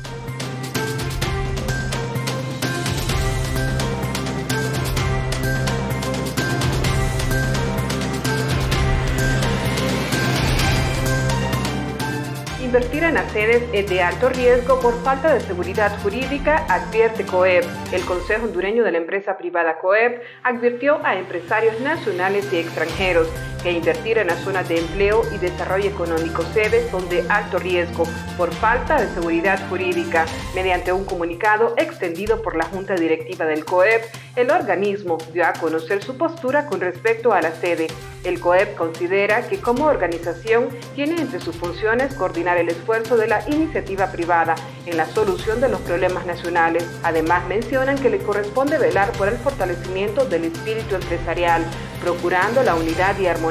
En 13.11 13.29
sedes 13.31 13.63
es 13.73 13.89
de 13.89 14.01
alto 14.01 14.29
riesgo 14.29 14.79
por 14.79 14.93
falta 15.03 15.33
de 15.33 15.41
seguridad 15.41 16.01
jurídica, 16.01 16.65
advierte 16.69 17.25
COEP. 17.25 17.65
El 17.91 18.05
Consejo 18.05 18.45
Hondureño 18.45 18.85
de 18.85 18.91
la 18.93 18.99
Empresa 18.99 19.37
Privada 19.37 19.79
COEP 19.79 20.21
advirtió 20.43 21.05
a 21.05 21.15
empresarios 21.15 21.77
nacionales 21.81 22.51
y 22.53 22.57
extranjeros 22.59 23.27
que 23.61 23.71
invertir 23.71 24.17
en 24.17 24.27
las 24.27 24.39
zonas 24.39 24.67
de 24.67 24.79
empleo 24.79 25.21
y 25.33 25.37
desarrollo 25.37 25.89
económico 25.89 26.43
sedes 26.53 26.89
son 26.89 27.07
de 27.09 27.23
alto 27.29 27.59
riesgo 27.59 28.05
por 28.37 28.53
falta 28.53 28.99
de 28.99 29.13
seguridad 29.13 29.59
jurídica. 29.69 30.25
Mediante 30.55 30.91
un 30.91 31.05
comunicado 31.05 31.73
extendido 31.77 32.41
por 32.41 32.55
la 32.55 32.65
Junta 32.65 32.95
Directiva 32.95 33.45
del 33.45 33.65
COEP, 33.65 34.03
el 34.35 34.49
organismo 34.49 35.17
dio 35.33 35.45
a 35.45 35.53
conocer 35.53 36.03
su 36.03 36.17
postura 36.17 36.65
con 36.65 36.79
respecto 36.79 37.33
a 37.33 37.41
la 37.41 37.51
sede. 37.51 37.87
El 38.23 38.39
COEP 38.39 38.75
considera 38.75 39.47
que 39.47 39.59
como 39.59 39.85
organización 39.85 40.69
tiene 40.95 41.19
entre 41.19 41.39
sus 41.39 41.55
funciones 41.55 42.13
coordinar 42.13 42.57
el 42.57 42.69
esfuerzo 42.69 43.17
de 43.17 43.27
la 43.27 43.47
iniciativa 43.49 44.11
privada 44.11 44.55
en 44.85 44.97
la 44.97 45.05
solución 45.07 45.59
de 45.59 45.69
los 45.69 45.81
problemas 45.81 46.25
nacionales. 46.25 46.85
Además 47.03 47.47
mencionan 47.47 47.97
que 47.97 48.09
le 48.09 48.19
corresponde 48.19 48.77
velar 48.77 49.11
por 49.13 49.27
el 49.27 49.37
fortalecimiento 49.37 50.25
del 50.25 50.45
espíritu 50.45 50.95
empresarial, 50.95 51.63
procurando 52.01 52.63
la 52.63 52.75
unidad 52.75 53.17
y 53.19 53.27
armonía. 53.27 53.50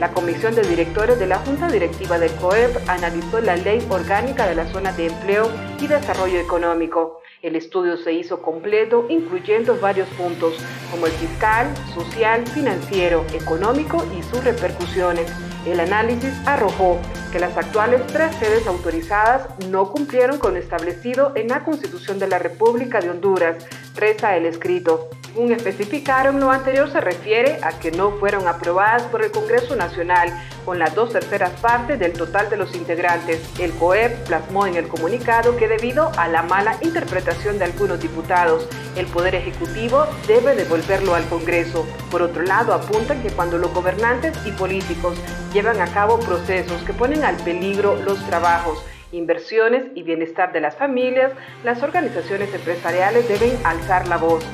La 0.00 0.10
Comisión 0.12 0.56
de 0.56 0.62
Directores 0.62 1.16
de 1.20 1.28
la 1.28 1.38
Junta 1.38 1.68
Directiva 1.68 2.18
del 2.18 2.32
COEP 2.32 2.76
analizó 2.88 3.40
la 3.40 3.54
Ley 3.54 3.86
Orgánica 3.88 4.48
de 4.48 4.56
la 4.56 4.66
Zona 4.66 4.90
de 4.90 5.06
Empleo 5.06 5.48
y 5.80 5.86
Desarrollo 5.86 6.40
Económico. 6.40 7.20
El 7.40 7.54
estudio 7.54 7.96
se 7.98 8.12
hizo 8.12 8.42
completo, 8.42 9.06
incluyendo 9.08 9.78
varios 9.78 10.08
puntos, 10.08 10.54
como 10.90 11.06
el 11.06 11.12
fiscal, 11.12 11.68
social, 11.94 12.44
financiero, 12.48 13.24
económico 13.32 14.04
y 14.18 14.24
sus 14.24 14.42
repercusiones. 14.42 15.32
El 15.64 15.78
análisis 15.78 16.34
arrojó 16.44 16.98
que 17.30 17.38
las 17.38 17.56
actuales 17.56 18.04
tres 18.08 18.34
sedes 18.40 18.66
autorizadas 18.66 19.46
no 19.68 19.92
cumplieron 19.92 20.38
con 20.38 20.54
lo 20.54 20.58
establecido 20.58 21.30
en 21.36 21.46
la 21.46 21.62
Constitución 21.62 22.18
de 22.18 22.26
la 22.26 22.40
República 22.40 23.00
de 23.00 23.10
Honduras, 23.10 23.64
reza 23.94 24.36
el 24.36 24.46
escrito. 24.46 25.08
Según 25.38 25.52
especificaron, 25.52 26.40
lo 26.40 26.50
anterior 26.50 26.90
se 26.90 27.00
refiere 27.00 27.60
a 27.62 27.78
que 27.78 27.92
no 27.92 28.10
fueron 28.18 28.48
aprobadas 28.48 29.04
por 29.04 29.22
el 29.22 29.30
Congreso 29.30 29.76
Nacional 29.76 30.30
con 30.64 30.80
las 30.80 30.96
dos 30.96 31.12
terceras 31.12 31.52
partes 31.60 32.00
del 32.00 32.12
total 32.12 32.50
de 32.50 32.56
los 32.56 32.74
integrantes. 32.74 33.40
El 33.60 33.70
COEP 33.70 34.26
plasmó 34.26 34.66
en 34.66 34.74
el 34.74 34.88
comunicado 34.88 35.56
que 35.56 35.68
debido 35.68 36.10
a 36.16 36.26
la 36.26 36.42
mala 36.42 36.76
interpretación 36.80 37.56
de 37.56 37.66
algunos 37.66 38.00
diputados, 38.00 38.68
el 38.96 39.06
Poder 39.06 39.36
Ejecutivo 39.36 40.08
debe 40.26 40.56
devolverlo 40.56 41.14
al 41.14 41.24
Congreso. 41.28 41.86
Por 42.10 42.20
otro 42.20 42.42
lado, 42.42 42.74
apuntan 42.74 43.22
que 43.22 43.30
cuando 43.30 43.58
los 43.58 43.72
gobernantes 43.72 44.36
y 44.44 44.50
políticos 44.50 45.16
llevan 45.52 45.80
a 45.80 45.86
cabo 45.86 46.18
procesos 46.18 46.82
que 46.82 46.94
ponen 46.94 47.22
al 47.22 47.36
peligro 47.36 47.94
los 47.94 48.18
trabajos, 48.26 48.84
inversiones 49.12 49.84
y 49.94 50.02
bienestar 50.02 50.52
de 50.52 50.62
las 50.62 50.74
familias, 50.74 51.30
las 51.62 51.80
organizaciones 51.84 52.52
empresariales 52.52 53.28
deben 53.28 53.56
alzar 53.64 54.08
la 54.08 54.16
voz 54.16 54.44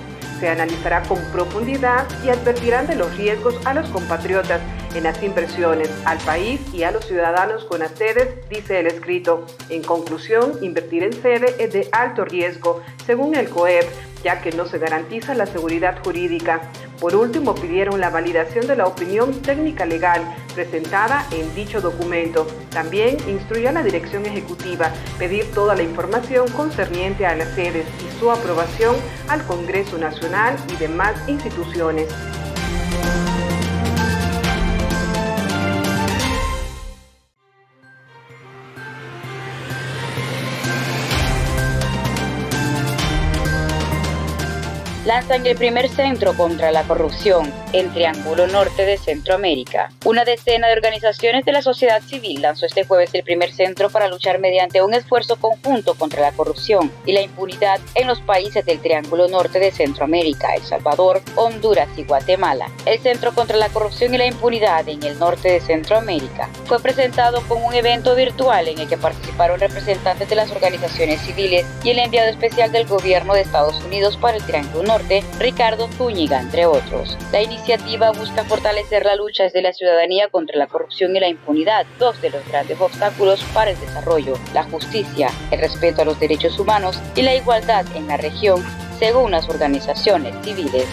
se 0.44 0.50
analizará 0.50 1.00
con 1.04 1.18
profundidad 1.32 2.06
y 2.22 2.28
advertirán 2.28 2.86
de 2.86 2.96
los 2.96 3.16
riesgos 3.16 3.58
a 3.64 3.72
los 3.72 3.88
compatriotas 3.88 4.60
en 4.94 5.04
las 5.04 5.22
inversiones, 5.22 5.88
al 6.04 6.18
país 6.18 6.60
y 6.70 6.82
a 6.82 6.90
los 6.90 7.06
ciudadanos 7.06 7.64
con 7.64 7.80
las 7.80 7.92
sedes, 7.92 8.46
dice 8.50 8.80
el 8.80 8.88
escrito. 8.88 9.46
En 9.70 9.82
conclusión, 9.82 10.58
invertir 10.60 11.02
en 11.02 11.14
sede 11.14 11.54
es 11.58 11.72
de 11.72 11.88
alto 11.92 12.26
riesgo, 12.26 12.82
según 13.06 13.34
el 13.36 13.48
COEP, 13.48 13.86
ya 14.24 14.40
que 14.40 14.50
no 14.50 14.64
se 14.66 14.78
garantiza 14.78 15.34
la 15.34 15.46
seguridad 15.46 16.02
jurídica. 16.02 16.62
Por 16.98 17.14
último, 17.14 17.54
pidieron 17.54 18.00
la 18.00 18.10
validación 18.10 18.66
de 18.66 18.74
la 18.74 18.86
opinión 18.86 19.42
técnica 19.42 19.84
legal 19.84 20.22
presentada 20.54 21.26
en 21.30 21.54
dicho 21.54 21.80
documento. 21.80 22.46
También 22.70 23.18
instruyó 23.28 23.68
a 23.68 23.72
la 23.72 23.82
Dirección 23.82 24.24
Ejecutiva 24.24 24.90
pedir 25.18 25.52
toda 25.52 25.76
la 25.76 25.82
información 25.82 26.48
concerniente 26.52 27.26
a 27.26 27.36
las 27.36 27.54
sedes 27.54 27.86
y 28.00 28.18
su 28.18 28.30
aprobación 28.30 28.96
al 29.28 29.44
Congreso 29.44 29.98
Nacional 29.98 30.56
y 30.72 30.76
demás 30.76 31.14
instituciones. 31.28 32.08
Lanzan 45.14 45.46
el 45.46 45.56
primer 45.56 45.88
centro 45.88 46.36
contra 46.36 46.72
la 46.72 46.82
corrupción 46.82 47.52
en 47.72 47.92
Triángulo 47.92 48.48
Norte 48.48 48.84
de 48.84 48.98
Centroamérica. 48.98 49.92
Una 50.04 50.24
decena 50.24 50.66
de 50.66 50.72
organizaciones 50.72 51.44
de 51.44 51.52
la 51.52 51.62
sociedad 51.62 52.02
civil 52.02 52.42
lanzó 52.42 52.66
este 52.66 52.84
jueves 52.84 53.14
el 53.14 53.22
primer 53.22 53.52
centro 53.52 53.90
para 53.90 54.08
luchar 54.08 54.40
mediante 54.40 54.82
un 54.82 54.92
esfuerzo 54.92 55.36
conjunto 55.36 55.94
contra 55.94 56.20
la 56.20 56.32
corrupción 56.32 56.90
y 57.06 57.12
la 57.12 57.20
impunidad 57.20 57.78
en 57.94 58.08
los 58.08 58.20
países 58.22 58.66
del 58.66 58.80
Triángulo 58.80 59.28
Norte 59.28 59.60
de 59.60 59.70
Centroamérica, 59.70 60.52
El 60.56 60.64
Salvador, 60.64 61.22
Honduras 61.36 61.90
y 61.96 62.02
Guatemala. 62.02 62.66
El 62.84 62.98
Centro 62.98 63.32
contra 63.36 63.56
la 63.56 63.68
Corrupción 63.68 64.14
y 64.14 64.18
la 64.18 64.26
Impunidad 64.26 64.88
en 64.88 65.00
el 65.04 65.16
norte 65.20 65.48
de 65.48 65.60
Centroamérica 65.60 66.48
fue 66.64 66.80
presentado 66.80 67.40
con 67.46 67.62
un 67.62 67.72
evento 67.72 68.16
virtual 68.16 68.66
en 68.66 68.80
el 68.80 68.88
que 68.88 68.98
participaron 68.98 69.60
representantes 69.60 70.28
de 70.28 70.34
las 70.34 70.50
organizaciones 70.50 71.20
civiles 71.20 71.64
y 71.84 71.90
el 71.90 72.00
enviado 72.00 72.30
especial 72.30 72.72
del 72.72 72.88
gobierno 72.88 73.34
de 73.34 73.42
Estados 73.42 73.80
Unidos 73.84 74.16
para 74.16 74.38
el 74.38 74.42
Triángulo 74.44 74.82
Norte, 74.82 75.03
Ricardo 75.38 75.88
Zúñiga, 75.88 76.40
entre 76.40 76.66
otros. 76.66 77.16
La 77.32 77.42
iniciativa 77.42 78.10
busca 78.12 78.44
fortalecer 78.44 79.04
la 79.04 79.16
lucha 79.16 79.44
desde 79.44 79.62
la 79.62 79.72
ciudadanía 79.72 80.28
contra 80.28 80.56
la 80.56 80.66
corrupción 80.66 81.14
y 81.16 81.20
la 81.20 81.28
impunidad, 81.28 81.86
dos 81.98 82.20
de 82.22 82.30
los 82.30 82.46
grandes 82.48 82.80
obstáculos 82.80 83.42
para 83.52 83.70
el 83.72 83.80
desarrollo, 83.80 84.38
la 84.52 84.64
justicia, 84.64 85.30
el 85.50 85.60
respeto 85.60 86.02
a 86.02 86.04
los 86.04 86.18
derechos 86.18 86.58
humanos 86.58 87.00
y 87.14 87.22
la 87.22 87.34
igualdad 87.34 87.84
en 87.94 88.08
la 88.08 88.16
región, 88.16 88.64
según 88.98 89.30
las 89.32 89.48
organizaciones 89.48 90.34
civiles. 90.42 90.86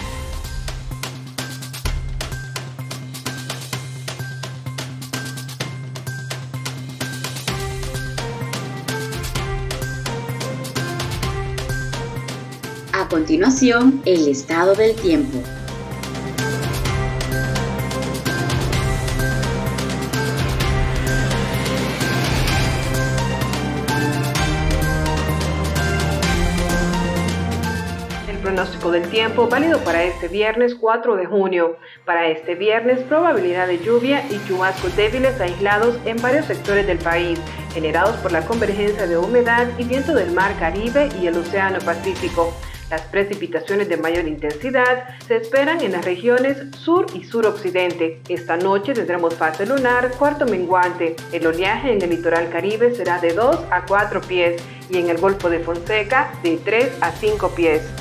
Continuación, 13.12 14.02
el 14.06 14.30
estado 14.30 14.74
del 14.74 14.96
tiempo. 14.96 15.38
El 28.30 28.38
pronóstico 28.38 28.92
del 28.92 29.10
tiempo 29.10 29.50
válido 29.50 29.80
para 29.80 30.04
este 30.06 30.30
viernes 30.30 30.74
4 30.76 31.18
de 31.18 31.26
junio. 31.26 31.76
Para 32.06 32.30
este 32.30 32.56
viernes, 32.56 33.02
probabilidad 33.04 33.68
de 33.68 33.80
lluvia 33.80 34.24
y 34.30 34.40
chubascos 34.48 34.96
débiles 34.96 35.38
aislados 35.42 35.98
en 36.06 36.16
varios 36.22 36.46
sectores 36.46 36.88
del 36.88 37.00
país, 37.00 37.38
generados 37.74 38.16
por 38.22 38.32
la 38.32 38.46
convergencia 38.46 39.06
de 39.06 39.18
humedad 39.18 39.68
y 39.78 39.84
viento 39.84 40.14
del 40.14 40.32
Mar 40.32 40.58
Caribe 40.58 41.10
y 41.22 41.28
el 41.28 41.38
Océano 41.38 41.80
Pacífico. 41.80 42.54
Las 42.92 43.04
precipitaciones 43.04 43.88
de 43.88 43.96
mayor 43.96 44.28
intensidad 44.28 45.16
se 45.26 45.38
esperan 45.38 45.80
en 45.80 45.94
las 45.94 46.04
regiones 46.04 46.58
sur 46.78 47.06
y 47.14 47.24
suroccidente. 47.24 48.20
Esta 48.28 48.58
noche 48.58 48.94
tendremos 48.94 49.34
fase 49.34 49.66
lunar 49.66 50.12
cuarto 50.20 50.46
menguante. 50.46 51.16
El 51.32 51.48
oleaje 51.48 51.94
en 51.94 52.02
el 52.02 52.10
litoral 52.10 52.50
caribe 52.50 52.94
será 52.94 53.20
de 53.20 53.32
2 53.32 53.60
a 53.72 53.86
4 53.86 54.20
pies 54.20 54.62
y 54.90 54.98
en 54.98 55.10
el 55.10 55.20
Golfo 55.20 55.50
de 55.50 55.62
Fonseca 55.62 56.34
de 56.44 56.58
3 56.58 56.98
a 57.00 57.12
5 57.12 57.56
pies. 57.56 58.01